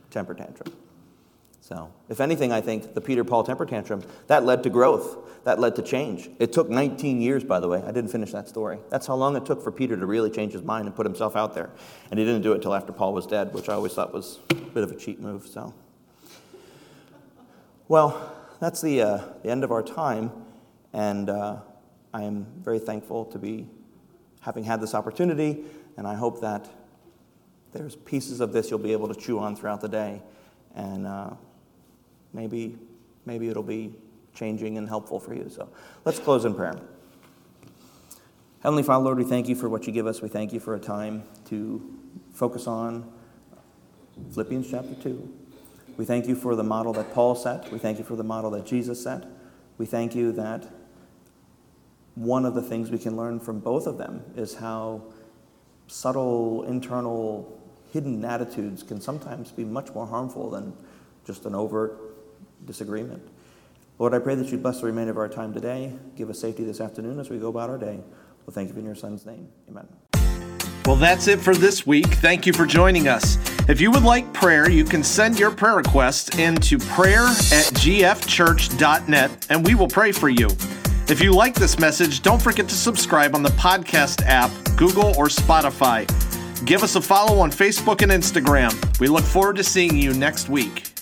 temper 0.10 0.34
tantrum. 0.34 0.74
So, 1.68 1.92
if 2.08 2.22
anything, 2.22 2.54
I 2.54 2.62
think 2.62 2.94
the 2.94 3.02
Peter 3.02 3.26
Paul 3.26 3.44
temper 3.44 3.66
tantrum 3.66 4.02
that 4.28 4.46
led 4.46 4.64
to 4.64 4.70
growth 4.70 5.18
that 5.44 5.60
led 5.60 5.76
to 5.76 5.82
change. 5.82 6.30
It 6.40 6.54
took 6.54 6.70
19 6.70 7.20
years, 7.20 7.44
by 7.44 7.60
the 7.60 7.68
way. 7.68 7.84
I 7.84 7.92
didn't 7.92 8.08
finish 8.10 8.32
that 8.32 8.48
story. 8.48 8.80
That's 8.90 9.06
how 9.06 9.16
long 9.16 9.36
it 9.36 9.46
took 9.46 9.62
for 9.62 9.70
Peter 9.70 9.98
to 9.98 10.06
really 10.06 10.30
change 10.30 10.54
his 10.54 10.62
mind 10.62 10.88
and 10.88 10.96
put 10.96 11.06
himself 11.06 11.36
out 11.36 11.56
there. 11.56 11.70
And 12.10 12.18
he 12.18 12.26
didn't 12.26 12.44
do 12.44 12.54
it 12.54 12.56
until 12.56 12.74
after 12.74 12.94
Paul 12.94 13.14
was 13.14 13.26
dead, 13.26 13.54
which 13.54 13.68
I 13.68 13.74
always 13.74 13.94
thought 13.94 14.14
was 14.14 14.40
a 14.50 14.56
bit 14.56 14.86
of 14.86 14.94
a 14.94 14.96
cheap 14.96 15.20
move. 15.20 15.46
So, 15.46 15.74
well, 17.90 18.34
that's 18.62 18.80
the, 18.80 19.02
uh, 19.02 19.24
the 19.44 19.50
end 19.50 19.66
of 19.66 19.72
our 19.74 19.84
time. 19.84 20.32
And 20.94 21.30
uh, 21.30 21.58
I 22.14 22.24
am 22.24 22.48
very 22.62 22.80
thankful 22.80 23.26
to 23.26 23.38
be 23.38 23.68
having 24.40 24.64
had 24.64 24.80
this 24.80 24.96
opportunity. 24.96 25.66
And 25.98 26.08
I 26.08 26.16
hope 26.16 26.40
that 26.40 26.70
there's 27.74 27.98
pieces 27.98 28.40
of 28.40 28.54
this 28.54 28.70
you'll 28.70 28.80
be 28.80 28.94
able 28.94 29.10
to 29.10 29.20
chew 29.20 29.40
on 29.40 29.58
throughout 29.58 29.82
the 29.82 29.90
day. 29.90 30.24
And 30.76 31.06
uh, 31.08 31.32
maybe, 32.38 32.78
maybe 33.26 33.50
it'll 33.50 33.64
be 33.64 33.94
changing 34.36 34.78
and 34.78 34.88
helpful 34.88 35.20
for 35.20 35.34
you. 35.34 35.50
So 35.50 35.68
let's 36.06 36.20
close 36.20 36.46
in 36.46 36.54
prayer. 36.54 36.80
Heavenly 38.62 38.84
Father, 38.84 39.04
Lord, 39.04 39.18
we 39.18 39.24
thank 39.24 39.50
you 39.50 39.56
for 39.56 39.68
what 39.68 39.88
you 39.88 39.94
give 39.94 40.06
us. 40.06 40.22
We 40.22 40.30
thank 40.30 40.54
you 40.54 40.60
for 40.60 40.76
a 40.76 40.80
time 40.80 41.24
to 41.46 41.82
focus 42.34 42.68
on 42.68 43.12
Philippians 44.32 44.70
chapter 44.70 44.94
2. 44.94 45.34
We 45.98 46.06
thank 46.06 46.28
you 46.28 46.36
for 46.36 46.56
the 46.56 46.64
model 46.64 46.94
that 46.94 47.12
Paul 47.14 47.34
set. 47.34 47.72
We 47.72 47.80
thank 47.80 47.98
you 47.98 48.04
for 48.04 48.16
the 48.16 48.24
model 48.24 48.52
that 48.52 48.66
Jesus 48.66 49.02
set. 49.02 49.26
We 49.80 49.88
thank 49.88 50.16
you 50.16 50.32
that 50.34 50.68
one 52.14 52.46
of 52.46 52.54
the 52.54 52.62
things 52.62 52.92
we 52.92 53.00
can 53.00 53.18
learn 53.18 53.40
from 53.40 53.60
both 53.60 53.88
of 53.88 53.98
them 53.98 54.24
is 54.36 54.56
how 54.56 55.02
subtle, 55.88 56.64
internal, 56.64 57.60
hidden 57.92 58.24
attitudes 58.24 58.84
can 58.84 59.02
sometimes 59.02 59.52
be 59.52 59.64
much 59.64 59.94
more 59.96 60.06
harmful 60.06 60.52
than 60.52 60.74
just 61.26 61.46
an 61.46 61.56
overt 61.56 62.07
disagreement. 62.66 63.22
Lord, 64.00 64.14
I 64.14 64.20
pray 64.20 64.36
that 64.36 64.48
you 64.48 64.58
bless 64.58 64.80
the 64.80 64.86
remainder 64.86 65.12
of 65.12 65.18
our 65.18 65.30
time 65.30 65.54
today. 65.54 65.94
Give 66.16 66.30
us 66.30 66.40
safety 66.40 66.64
this 66.64 66.80
afternoon 66.80 67.20
as 67.20 67.30
we 67.30 67.40
go 67.40 67.50
about 67.50 67.70
our 67.70 67.78
day. 67.78 68.00
Well, 68.46 68.54
thank 68.54 68.70
you 68.70 68.76
in 68.78 68.86
your 68.86 68.96
son's 68.96 69.26
name. 69.26 69.48
Amen. 69.68 69.88
Well, 70.86 70.96
that's 70.96 71.28
it 71.28 71.42
for 71.42 71.54
this 71.54 71.86
week. 71.86 72.06
Thank 72.06 72.46
you 72.46 72.54
for 72.54 72.66
joining 72.66 73.08
us. 73.10 73.38
If 73.68 73.82
you 73.82 73.92
would 73.92 74.04
like 74.04 74.32
prayer, 74.34 74.70
you 74.70 74.86
can 74.86 75.04
send 75.04 75.38
your 75.38 75.52
prayer 75.52 75.76
request 75.76 76.40
into 76.40 76.78
prayer 76.78 77.26
at 77.26 77.66
gfchurch.net 77.74 79.48
and 79.50 79.66
we 79.66 79.76
will 79.76 79.90
pray 79.90 80.14
for 80.14 80.30
you. 80.30 80.48
If 81.10 81.22
you 81.22 81.34
like 81.34 81.56
this 81.56 81.78
message, 81.78 82.22
don't 82.22 82.42
forget 82.42 82.70
to 82.70 82.76
subscribe 82.76 83.36
on 83.36 83.44
the 83.44 83.50
podcast 83.50 84.24
app, 84.26 84.52
Google, 84.78 85.14
or 85.18 85.28
Spotify. 85.28 86.06
Give 86.66 86.84
us 86.84 86.96
a 86.96 87.02
follow 87.02 87.40
on 87.40 87.52
Facebook 87.52 88.02
and 88.02 88.12
Instagram. 88.12 89.00
We 89.00 89.08
look 89.08 89.26
forward 89.26 89.58
to 89.58 89.64
seeing 89.64 89.98
you 89.98 90.14
next 90.14 90.48
week. 90.48 90.97